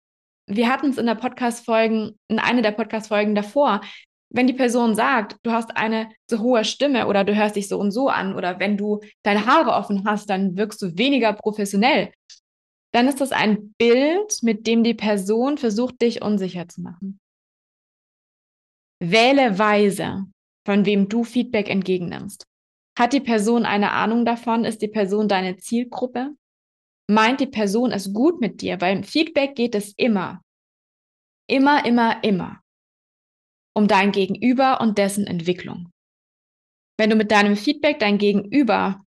wir 0.47 0.69
hatten 0.71 0.89
es 0.89 0.97
in 0.97 1.05
der 1.05 1.15
Podcast-Folgen, 1.15 2.17
in 2.29 2.39
einer 2.39 2.61
der 2.61 2.71
Podcast-Folgen 2.71 3.35
davor, 3.35 3.81
wenn 4.29 4.47
die 4.47 4.53
Person 4.53 4.95
sagt, 4.95 5.37
du 5.43 5.51
hast 5.51 5.75
eine 5.75 6.09
so 6.29 6.39
hohe 6.39 6.65
Stimme 6.65 7.07
oder 7.07 7.23
du 7.23 7.35
hörst 7.35 7.55
dich 7.55 7.67
so 7.67 7.79
und 7.79 7.91
so 7.91 8.09
an 8.09 8.35
oder 8.35 8.59
wenn 8.59 8.77
du 8.77 8.99
deine 9.23 9.45
Haare 9.45 9.71
offen 9.71 10.03
hast, 10.05 10.29
dann 10.29 10.57
wirkst 10.57 10.81
du 10.81 10.97
weniger 10.97 11.33
professionell, 11.33 12.11
dann 12.93 13.07
ist 13.07 13.21
das 13.21 13.31
ein 13.31 13.73
Bild, 13.77 14.37
mit 14.41 14.67
dem 14.67 14.83
die 14.83 14.93
Person 14.93 15.57
versucht, 15.57 16.01
dich 16.01 16.21
unsicher 16.21 16.67
zu 16.67 16.81
machen. 16.81 17.19
Wähle 18.99 19.59
weise, 19.59 20.25
von 20.65 20.85
wem 20.85 21.07
du 21.07 21.23
Feedback 21.23 21.69
entgegennimmst. 21.69 22.45
Hat 22.97 23.13
die 23.13 23.19
Person 23.19 23.65
eine 23.65 23.91
Ahnung 23.91 24.25
davon? 24.25 24.65
Ist 24.65 24.81
die 24.81 24.87
Person 24.87 25.27
deine 25.27 25.57
Zielgruppe? 25.57 26.31
Meint 27.09 27.39
die 27.39 27.47
Person 27.47 27.91
es 27.91 28.13
gut 28.13 28.41
mit 28.41 28.61
dir, 28.61 28.81
weil 28.81 28.97
im 28.97 29.03
Feedback 29.03 29.55
geht 29.55 29.75
es 29.75 29.93
immer, 29.97 30.41
immer, 31.49 31.85
immer, 31.85 32.23
immer 32.23 32.61
um 33.77 33.87
dein 33.87 34.11
Gegenüber 34.11 34.81
und 34.81 34.97
dessen 34.97 35.27
Entwicklung. 35.27 35.91
Wenn 36.99 37.11
du 37.11 37.15
mit 37.15 37.29
deinem 37.29 37.55
Feedback 37.55 37.99
dein 37.99 38.17
Gegenüber 38.17 39.05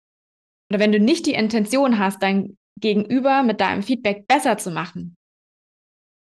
oder 0.71 0.79
wenn 0.79 0.93
du 0.93 1.01
nicht 1.01 1.25
die 1.25 1.33
Intention 1.33 1.99
hast, 1.99 2.23
dein 2.23 2.57
Gegenüber 2.79 3.43
mit 3.43 3.59
deinem 3.59 3.83
Feedback 3.83 4.25
besser 4.25 4.57
zu 4.57 4.71
machen, 4.71 5.17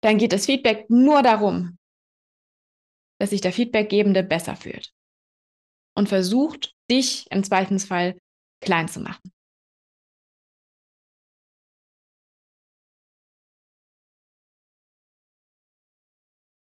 dann 0.03 0.17
geht 0.17 0.33
das 0.33 0.45
Feedback 0.45 0.89
nur 0.89 1.21
darum, 1.21 1.77
dass 3.19 3.29
sich 3.29 3.39
der 3.39 3.53
Feedbackgebende 3.53 4.23
besser 4.23 4.57
fühlt 4.57 4.91
und 5.95 6.09
versucht, 6.09 6.75
dich 6.91 7.25
im 7.31 7.45
Zweifelsfall 7.45 8.19
klein 8.61 8.89
zu 8.89 8.99
machen. 8.99 9.31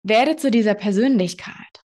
Werde 0.09 0.37
zu 0.37 0.51
dieser 0.51 0.75
Persönlichkeit. 0.75 1.85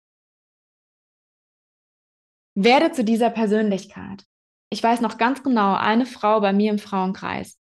Werde 2.56 2.92
zu 2.92 3.04
dieser 3.04 3.30
Persönlichkeit. 3.30 4.26
Ich 4.70 4.82
weiß 4.82 5.02
noch 5.02 5.18
ganz 5.18 5.44
genau, 5.44 5.76
eine 5.76 6.06
Frau 6.06 6.40
bei 6.40 6.54
mir 6.54 6.72
im 6.72 6.80
Frauenkreis 6.80 7.58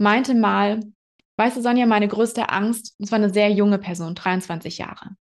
meinte 0.00 0.34
mal, 0.34 0.80
weißt 1.36 1.56
du, 1.56 1.62
Sonja, 1.62 1.86
meine 1.86 2.08
größte 2.08 2.48
Angst, 2.50 2.94
das 2.98 3.10
war 3.10 3.16
eine 3.16 3.32
sehr 3.32 3.50
junge 3.50 3.78
Person, 3.78 4.14
23 4.14 4.78
Jahre, 4.78 5.16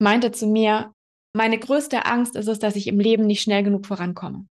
meinte 0.00 0.32
zu 0.32 0.46
mir, 0.46 0.92
meine 1.34 1.58
größte 1.58 2.06
Angst 2.06 2.36
ist 2.36 2.48
es, 2.48 2.58
dass 2.58 2.74
ich 2.74 2.86
im 2.86 2.98
Leben 2.98 3.26
nicht 3.26 3.42
schnell 3.42 3.62
genug 3.62 3.86
vorankomme. 3.86 4.48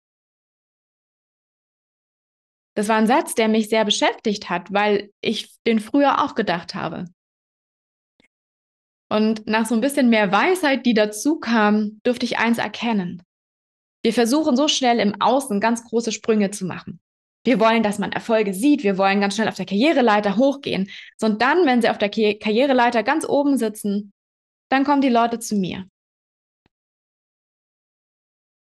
Das 2.76 2.90
war 2.90 2.98
ein 2.98 3.08
Satz, 3.08 3.34
der 3.34 3.48
mich 3.48 3.70
sehr 3.70 3.86
beschäftigt 3.86 4.50
hat, 4.50 4.72
weil 4.72 5.12
ich 5.22 5.58
den 5.66 5.80
früher 5.80 6.24
auch 6.24 6.36
gedacht 6.36 6.76
habe. 6.76 7.06
Und 9.10 9.46
nach 9.48 9.66
so 9.66 9.76
ein 9.76 9.82
bisschen 9.82 10.10
mehr 10.10 10.32
Weisheit, 10.32 10.86
die 10.86 10.94
dazu 10.94 11.40
kam, 11.40 12.00
durfte 12.04 12.26
ich 12.26 12.38
eins 12.38 12.58
erkennen. 12.58 13.22
Wir 14.04 14.14
versuchen 14.14 14.56
so 14.56 14.68
schnell 14.68 15.00
im 15.00 15.20
Außen 15.22 15.60
ganz 15.60 15.84
große 15.84 16.12
Sprünge 16.12 16.52
zu 16.52 16.66
machen. 16.66 17.00
Wir 17.44 17.60
wollen, 17.60 17.84
dass 17.84 18.00
man 18.00 18.12
Erfolge 18.12 18.54
sieht. 18.54 18.84
Wir 18.84 18.98
wollen 18.98 19.22
ganz 19.22 19.36
schnell 19.36 19.48
auf 19.48 19.56
der 19.56 19.68
Karriereleiter 19.68 20.36
hochgehen. 20.36 20.90
Und 21.22 21.42
dann, 21.42 21.66
wenn 21.66 21.82
sie 21.82 21.90
auf 21.90 22.00
der 22.00 22.10
Karriereleiter 22.10 23.04
ganz 23.04 23.28
oben 23.28 23.58
sitzen, 23.58 24.14
dann 24.70 24.84
kommen 24.84 25.02
die 25.02 25.10
Leute 25.10 25.40
zu 25.40 25.56
mir. 25.56 25.88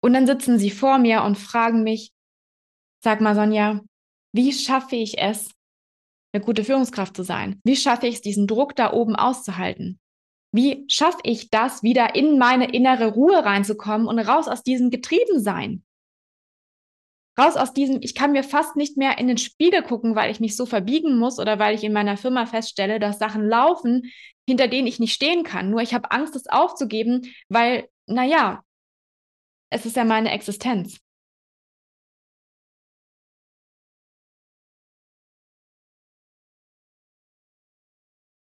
Und 0.02 0.14
dann 0.14 0.28
sitzen 0.28 0.60
sie 0.60 0.72
vor 0.72 0.98
mir 0.98 1.24
und 1.24 1.38
fragen 1.38 1.84
mich, 1.84 2.12
sag 3.02 3.22
mal, 3.22 3.34
Sonja, 3.34 3.82
wie 4.34 4.52
schaffe 4.52 4.98
ich 4.98 5.18
es, 5.18 5.52
eine 6.34 6.44
gute 6.44 6.66
Führungskraft 6.66 7.16
zu 7.16 7.24
sein? 7.24 7.62
Wie 7.64 7.78
schaffe 7.78 8.08
ich 8.08 8.16
es, 8.16 8.22
diesen 8.22 8.46
Druck 8.46 8.76
da 8.76 8.92
oben 8.92 9.16
auszuhalten? 9.16 10.00
Wie 10.56 10.86
schaffe 10.88 11.20
ich 11.24 11.50
das, 11.50 11.84
wieder 11.84 12.16
in 12.16 12.40
meine 12.40 12.72
innere 12.72 13.08
Ruhe 13.08 13.44
reinzukommen 13.44 14.08
und 14.08 14.20
raus 14.20 14.48
aus 14.48 14.64
diesem 14.64 14.90
Getriebensein? 14.90 15.84
Raus 17.38 17.58
aus 17.58 17.74
diesem, 17.74 17.98
ich 18.02 18.16
kann 18.16 18.32
mir 18.32 18.42
fast 18.44 18.78
nicht 18.78 18.96
mehr 18.96 19.18
in 19.18 19.28
den 19.28 19.38
Spiegel 19.38 19.84
gucken, 19.84 20.16
weil 20.16 20.32
ich 20.32 20.40
mich 20.40 20.56
so 20.56 20.66
verbiegen 20.66 21.18
muss 21.18 21.40
oder 21.40 21.60
weil 21.60 21.76
ich 21.76 21.84
in 21.84 21.92
meiner 21.92 22.16
Firma 22.16 22.46
feststelle, 22.46 23.00
dass 23.02 23.20
Sachen 23.20 23.46
laufen, 23.46 24.10
hinter 24.48 24.70
denen 24.70 24.88
ich 24.88 24.98
nicht 24.98 25.14
stehen 25.14 25.44
kann. 25.44 25.70
Nur 25.72 25.82
ich 25.82 25.94
habe 25.94 26.12
Angst, 26.12 26.38
es 26.38 26.48
aufzugeben, 26.48 27.24
weil, 27.50 27.90
naja, 28.08 28.64
es 29.70 29.86
ist 29.86 29.98
ja 29.98 30.06
meine 30.06 30.32
Existenz. 30.32 31.00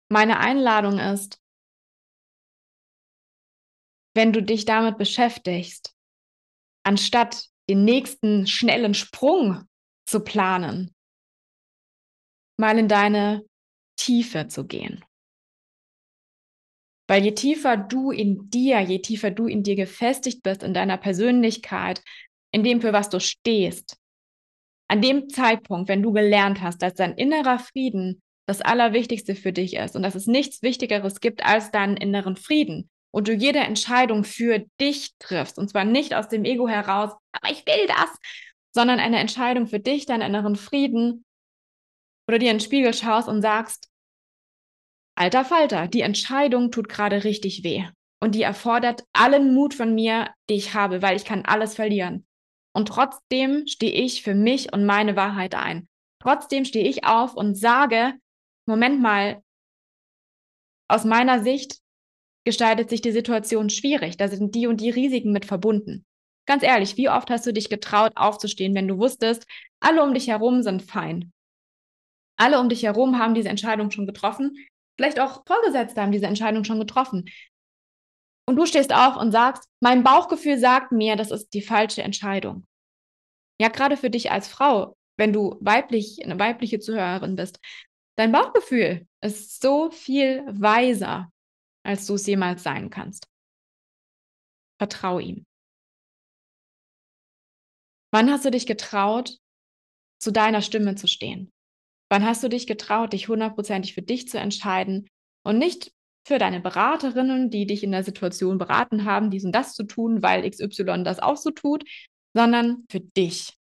Meine 0.09 0.39
Einladung 0.39 1.01
ist, 1.01 1.41
wenn 4.17 4.33
du 4.33 4.43
dich 4.43 4.64
damit 4.64 4.99
beschäftigst, 4.99 5.95
anstatt 6.85 7.47
den 7.69 7.85
nächsten 7.85 8.47
schnellen 8.47 8.95
Sprung 8.95 9.67
zu 10.07 10.21
planen, 10.21 10.95
mal 12.59 12.79
in 12.79 12.89
deine 12.89 13.45
Tiefe 13.97 14.49
zu 14.49 14.67
gehen. 14.67 15.05
Weil 17.09 17.25
je 17.25 17.33
tiefer 17.33 17.77
du 17.77 18.11
in 18.11 18.51
dir, 18.51 18.81
je 18.81 19.01
tiefer 19.01 19.31
du 19.31 19.47
in 19.47 19.62
dir 19.62 19.77
gefestigt 19.77 20.43
bist, 20.43 20.62
in 20.62 20.75
deiner 20.75 20.97
Persönlichkeit, 20.97 22.03
in 22.53 22.64
dem, 22.64 22.81
für 22.81 22.93
was 22.93 23.11
du 23.11 23.21
stehst, 23.21 23.97
an 24.89 25.03
dem 25.03 25.29
Zeitpunkt, 25.29 25.89
wenn 25.89 26.03
du 26.03 26.12
gelernt 26.12 26.62
hast, 26.62 26.83
dass 26.83 26.95
dein 26.95 27.14
innerer 27.14 27.59
Frieden 27.59 28.23
das 28.49 28.61
Allerwichtigste 28.61 29.35
für 29.35 29.53
dich 29.53 29.75
ist 29.75 29.97
und 29.97 30.03
dass 30.03 30.14
es 30.14 30.27
nichts 30.27 30.62
Wichtigeres 30.62 31.21
gibt 31.21 31.45
als 31.45 31.71
deinen 31.71 31.97
inneren 31.97 32.37
Frieden, 32.37 32.89
und 33.17 33.29
du 33.29 33.33
jede 33.33 33.61
Entscheidung 33.61 34.25
für 34.25 34.67
dich 34.79 35.17
triffst, 35.19 35.57
und 35.57 35.71
zwar 35.71 35.87
nicht 35.87 36.12
aus 36.12 36.29
dem 36.29 36.45
Ego 36.45 36.69
heraus, 36.69 37.12
aber 37.33 37.51
ich 37.51 37.64
will 37.64 37.87
das, 37.87 38.11
sondern 38.75 39.01
eine 39.01 39.19
Entscheidung 39.19 39.67
für 39.69 39.81
dich, 39.81 40.05
deinen 40.05 40.21
inneren 40.21 40.55
Frieden, 40.55 41.25
oder 42.29 42.39
dir 42.39 42.51
in 42.51 42.59
den 42.59 42.62
Spiegel 42.62 42.93
schaust 42.93 43.27
und 43.27 43.41
sagst, 43.41 43.89
alter 45.17 45.47
Falter, 45.47 45.89
die 45.89 46.03
Entscheidung 46.03 46.71
tut 46.71 46.91
gerade 46.91 47.25
richtig 47.25 47.64
weh. 47.64 47.87
Und 48.21 48.35
die 48.35 48.43
erfordert 48.43 49.03
allen 49.14 49.55
Mut 49.55 49.73
von 49.73 49.95
mir, 49.95 50.29
den 50.51 50.59
ich 50.59 50.75
habe, 50.75 51.01
weil 51.01 51.17
ich 51.17 51.25
kann 51.25 51.47
alles 51.47 51.75
verlieren. 51.75 52.27
Und 52.75 52.89
trotzdem 52.89 53.67
stehe 53.67 53.93
ich 53.93 54.23
für 54.23 54.35
mich 54.35 54.75
und 54.75 54.85
meine 54.85 55.17
Wahrheit 55.17 55.55
ein. 55.55 55.89
Trotzdem 56.21 56.67
stehe 56.67 56.87
ich 56.87 57.05
auf 57.05 57.35
und 57.35 57.55
sage, 57.55 58.12
Moment 58.67 59.01
mal, 59.01 59.43
aus 60.89 61.07
meiner 61.07 61.43
Sicht 61.43 61.81
gestaltet 62.47 62.88
sich 62.88 63.03
die 63.03 63.11
Situation 63.11 63.68
schwierig. 63.68 64.16
Da 64.16 64.28
sind 64.28 64.55
die 64.55 64.68
und 64.68 64.80
die 64.80 64.90
Risiken 64.90 65.32
mit 65.32 65.44
verbunden. 65.44 66.07
Ganz 66.47 66.62
ehrlich, 66.62 66.97
wie 66.97 67.11
oft 67.11 67.28
hast 67.28 67.44
du 67.44 67.53
dich 67.53 67.68
getraut, 67.68 68.12
aufzustehen, 68.14 68.72
wenn 68.76 68.86
du 68.86 68.99
wusstest, 68.99 69.44
alle 69.80 70.03
um 70.03 70.14
dich 70.14 70.28
herum 70.28 70.62
sind 70.62 70.82
fein? 70.82 71.32
Alle 72.38 72.61
um 72.61 72.68
dich 72.68 72.84
herum 72.84 73.18
haben 73.18 73.34
diese 73.34 73.49
Entscheidung 73.49 73.90
schon 73.90 74.07
getroffen. 74.07 74.57
Vielleicht 74.97 75.18
auch 75.18 75.44
Vorgesetzte 75.44 76.01
haben 76.01 76.12
diese 76.12 76.26
Entscheidung 76.26 76.62
schon 76.62 76.78
getroffen. 76.78 77.28
Und 78.49 78.55
du 78.55 78.64
stehst 78.64 78.94
auf 78.94 79.16
und 79.16 79.32
sagst, 79.32 79.68
mein 79.80 80.05
Bauchgefühl 80.05 80.57
sagt 80.57 80.92
mir, 80.92 81.16
das 81.16 81.32
ist 81.32 81.49
die 81.53 81.62
falsche 81.62 82.05
Entscheidung. 82.05 82.64
Ja, 83.61 83.68
gerade 83.68 83.97
für 83.97 84.09
dich 84.09 84.30
als 84.30 84.47
Frau, 84.47 84.97
wenn 85.16 85.32
du 85.32 85.57
weiblich, 85.61 86.24
eine 86.24 86.38
weibliche 86.38 86.78
Zuhörerin 86.78 87.34
bist, 87.34 87.59
dein 88.16 88.30
Bauchgefühl 88.30 89.09
ist 89.20 89.61
so 89.61 89.90
viel 89.90 90.44
weiser 90.47 91.32
als 91.87 92.07
du 92.07 92.14
es 92.14 92.26
jemals 92.26 92.62
sein 92.62 92.91
kannst. 92.91 93.28
Vertrau 94.78 95.18
ihm. 95.18 95.47
Wann 98.12 98.30
hast 98.30 98.45
du 98.45 98.51
dich 98.51 98.66
getraut, 98.66 99.39
zu 100.18 100.32
deiner 100.32 100.62
Stimme 100.62 100.95
zu 100.95 101.07
stehen? 101.07 101.51
Wann 102.11 102.24
hast 102.24 102.43
du 102.43 102.49
dich 102.49 102.66
getraut, 102.66 103.12
dich 103.12 103.28
hundertprozentig 103.28 103.95
für 103.95 104.03
dich 104.03 104.28
zu 104.28 104.39
entscheiden 104.39 105.09
und 105.45 105.59
nicht 105.59 105.93
für 106.26 106.39
deine 106.39 106.61
Beraterinnen, 106.61 107.51
die 107.51 107.66
dich 107.66 107.84
in 107.84 107.93
der 107.93 108.05
Situation 108.05 108.59
beraten 108.59 109.05
haben, 109.05 109.30
dies 109.30 109.45
und 109.45 109.53
das 109.53 109.74
zu 109.74 109.84
tun, 109.84 110.22
weil 110.22 110.49
XY 110.49 111.05
das 111.05 111.20
auch 111.20 111.37
so 111.37 111.51
tut, 111.51 111.84
sondern 112.34 112.84
für 112.91 113.01
dich. 113.01 113.57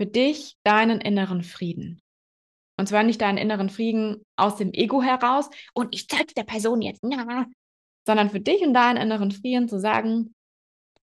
Für 0.00 0.06
dich, 0.06 0.56
deinen 0.64 1.00
inneren 1.00 1.42
Frieden. 1.42 2.00
Und 2.78 2.86
zwar 2.88 3.02
nicht 3.02 3.20
deinen 3.20 3.38
inneren 3.38 3.70
Frieden 3.70 4.24
aus 4.36 4.56
dem 4.56 4.72
Ego 4.72 5.02
heraus 5.02 5.50
und 5.74 5.94
ich 5.94 6.08
zeige 6.08 6.32
der 6.34 6.44
Person 6.44 6.80
jetzt, 6.80 7.02
na, 7.02 7.46
sondern 8.06 8.30
für 8.30 8.40
dich 8.40 8.62
und 8.62 8.72
deinen 8.72 8.96
inneren 8.96 9.32
Frieden 9.32 9.68
zu 9.68 9.80
sagen, 9.80 10.34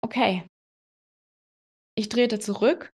okay, 0.03 0.47
ich 1.97 2.09
trete 2.09 2.41
zurück 2.41 2.93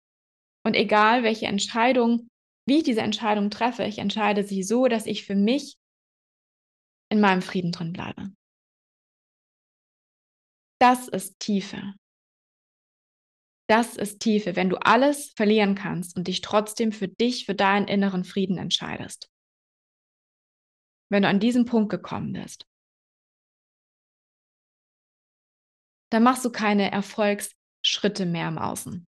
und 0.65 0.75
egal 0.75 1.23
welche 1.23 1.47
Entscheidung, 1.47 2.29
wie 2.69 2.79
ich 2.79 2.83
diese 2.83 3.01
Entscheidung 3.01 3.51
treffe, 3.51 3.85
ich 3.85 3.99
entscheide 3.99 4.45
sie 4.45 4.63
so, 4.63 4.89
dass 4.89 5.07
ich 5.07 5.25
für 5.25 5.37
mich 5.37 5.79
in 7.11 7.21
meinem 7.21 7.43
Frieden 7.43 7.73
drin 7.73 7.93
bleibe. 7.93 8.33
Das 10.79 11.09
ist 11.09 11.39
Tiefe. 11.39 11.95
Das 13.69 13.97
ist 13.97 14.21
Tiefe, 14.21 14.55
wenn 14.55 14.71
du 14.71 14.77
alles 14.77 15.33
verlieren 15.37 15.75
kannst 15.75 16.17
und 16.17 16.29
dich 16.29 16.41
trotzdem 16.41 16.93
für 16.93 17.09
dich, 17.09 17.47
für 17.47 17.55
deinen 17.55 17.89
inneren 17.89 18.25
Frieden 18.25 18.59
entscheidest. 18.59 19.29
Wenn 21.11 21.23
du 21.23 21.29
an 21.29 21.41
diesen 21.41 21.65
Punkt 21.65 21.91
gekommen 21.91 22.33
bist, 22.33 22.67
dann 26.11 26.23
machst 26.23 26.45
du 26.45 26.51
keine 26.51 26.93
Erfolgsschritte 26.93 28.27
mehr 28.27 28.49
im 28.49 28.59
Außen, 28.59 29.07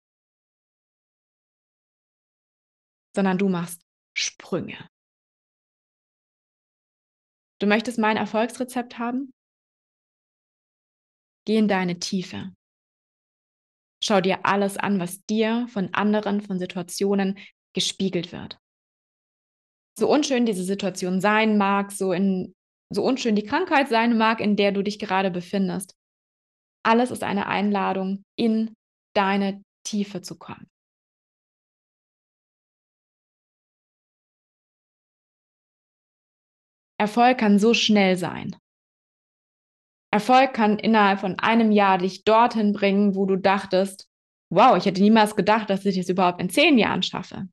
sondern 3.14 3.38
du 3.38 3.48
machst 3.48 3.82
Sprünge. 4.14 4.88
Du 7.58 7.66
möchtest 7.66 7.98
mein 7.98 8.16
Erfolgsrezept 8.16 8.98
haben? 8.98 9.32
Geh 11.46 11.56
in 11.56 11.68
deine 11.68 11.98
Tiefe. 11.98 12.54
Schau 14.02 14.20
dir 14.20 14.44
alles 14.44 14.76
an, 14.76 15.00
was 15.00 15.24
dir 15.24 15.66
von 15.68 15.92
anderen, 15.94 16.40
von 16.40 16.58
Situationen 16.58 17.38
gespiegelt 17.74 18.32
wird. 18.32 18.58
So 19.98 20.08
unschön 20.08 20.44
diese 20.44 20.62
Situation 20.62 21.20
sein 21.20 21.56
mag, 21.56 21.90
so, 21.90 22.12
in, 22.12 22.54
so 22.90 23.02
unschön 23.02 23.34
die 23.34 23.44
Krankheit 23.44 23.88
sein 23.88 24.18
mag, 24.18 24.40
in 24.40 24.56
der 24.56 24.72
du 24.72 24.82
dich 24.82 24.98
gerade 24.98 25.30
befindest. 25.30 25.96
Alles 26.84 27.10
ist 27.10 27.22
eine 27.22 27.46
Einladung, 27.46 28.24
in 28.36 28.74
deine 29.14 29.64
Tiefe 29.84 30.20
zu 30.22 30.38
kommen. 30.38 30.68
Erfolg 36.98 37.38
kann 37.38 37.58
so 37.58 37.74
schnell 37.74 38.16
sein. 38.16 38.56
Erfolg 40.16 40.54
kann 40.54 40.78
innerhalb 40.78 41.20
von 41.20 41.38
einem 41.40 41.70
Jahr 41.70 41.98
dich 41.98 42.24
dorthin 42.24 42.72
bringen, 42.72 43.14
wo 43.14 43.26
du 43.26 43.36
dachtest, 43.36 44.08
wow, 44.50 44.74
ich 44.74 44.86
hätte 44.86 45.02
niemals 45.02 45.36
gedacht, 45.36 45.68
dass 45.68 45.84
ich 45.84 45.98
es 45.98 46.08
überhaupt 46.08 46.40
in 46.40 46.48
zehn 46.48 46.78
Jahren 46.78 47.02
schaffe. 47.02 47.50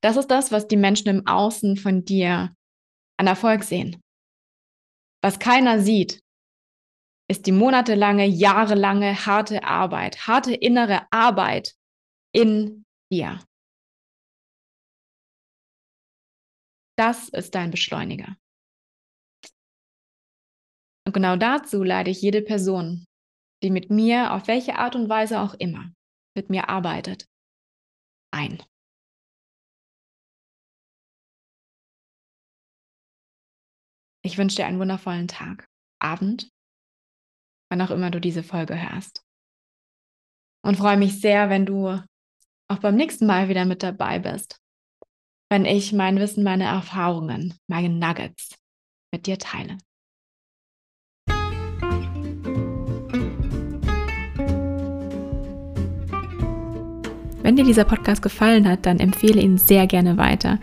Das 0.00 0.16
ist 0.16 0.26
das, 0.26 0.50
was 0.50 0.66
die 0.66 0.76
Menschen 0.76 1.06
im 1.06 1.24
Außen 1.24 1.76
von 1.76 2.04
dir 2.04 2.52
an 3.16 3.26
Erfolg 3.28 3.62
sehen. 3.62 4.02
Was 5.22 5.38
keiner 5.38 5.78
sieht, 5.80 6.20
ist 7.30 7.46
die 7.46 7.52
monatelange, 7.52 8.26
jahrelange 8.26 9.24
harte 9.24 9.62
Arbeit, 9.62 10.26
harte 10.26 10.52
innere 10.52 11.06
Arbeit 11.12 11.76
in 12.32 12.84
dir. 13.12 13.38
Das 16.96 17.28
ist 17.28 17.54
dein 17.54 17.70
Beschleuniger. 17.70 18.36
Und 21.08 21.14
genau 21.14 21.36
dazu 21.36 21.82
lade 21.84 22.10
ich 22.10 22.20
jede 22.20 22.42
Person, 22.42 23.06
die 23.62 23.70
mit 23.70 23.88
mir 23.88 24.34
auf 24.34 24.46
welche 24.46 24.74
Art 24.74 24.94
und 24.94 25.08
Weise 25.08 25.40
auch 25.40 25.54
immer 25.54 25.90
mit 26.36 26.50
mir 26.50 26.68
arbeitet, 26.68 27.24
ein. 28.30 28.62
Ich 34.22 34.36
wünsche 34.36 34.56
dir 34.56 34.66
einen 34.66 34.78
wundervollen 34.78 35.28
Tag, 35.28 35.66
Abend, 35.98 36.50
wann 37.70 37.80
auch 37.80 37.90
immer 37.90 38.10
du 38.10 38.20
diese 38.20 38.42
Folge 38.42 38.78
hörst. 38.78 39.24
Und 40.62 40.76
freue 40.76 40.98
mich 40.98 41.22
sehr, 41.22 41.48
wenn 41.48 41.64
du 41.64 41.88
auch 42.70 42.78
beim 42.82 42.96
nächsten 42.96 43.24
Mal 43.24 43.48
wieder 43.48 43.64
mit 43.64 43.82
dabei 43.82 44.18
bist, 44.18 44.60
wenn 45.50 45.64
ich 45.64 45.94
mein 45.94 46.18
Wissen, 46.18 46.44
meine 46.44 46.64
Erfahrungen, 46.64 47.58
meine 47.66 47.88
Nuggets 47.88 48.58
mit 49.10 49.26
dir 49.26 49.38
teile. 49.38 49.78
Wenn 57.48 57.56
dir 57.56 57.64
dieser 57.64 57.84
Podcast 57.84 58.20
gefallen 58.20 58.68
hat, 58.68 58.84
dann 58.84 59.00
empfehle 59.00 59.40
ihn 59.40 59.56
sehr 59.56 59.86
gerne 59.86 60.18
weiter. 60.18 60.58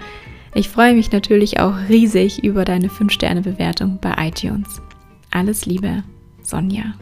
Ich 0.54 0.70
freue 0.70 0.94
mich 0.94 1.12
natürlich 1.12 1.60
auch 1.60 1.74
riesig 1.90 2.44
über 2.44 2.64
deine 2.64 2.90
5-Sterne-Bewertung 2.90 3.98
bei 4.00 4.14
iTunes. 4.28 4.84
Alles 5.32 5.66
Liebe, 5.66 6.04
Sonja. 6.44 6.94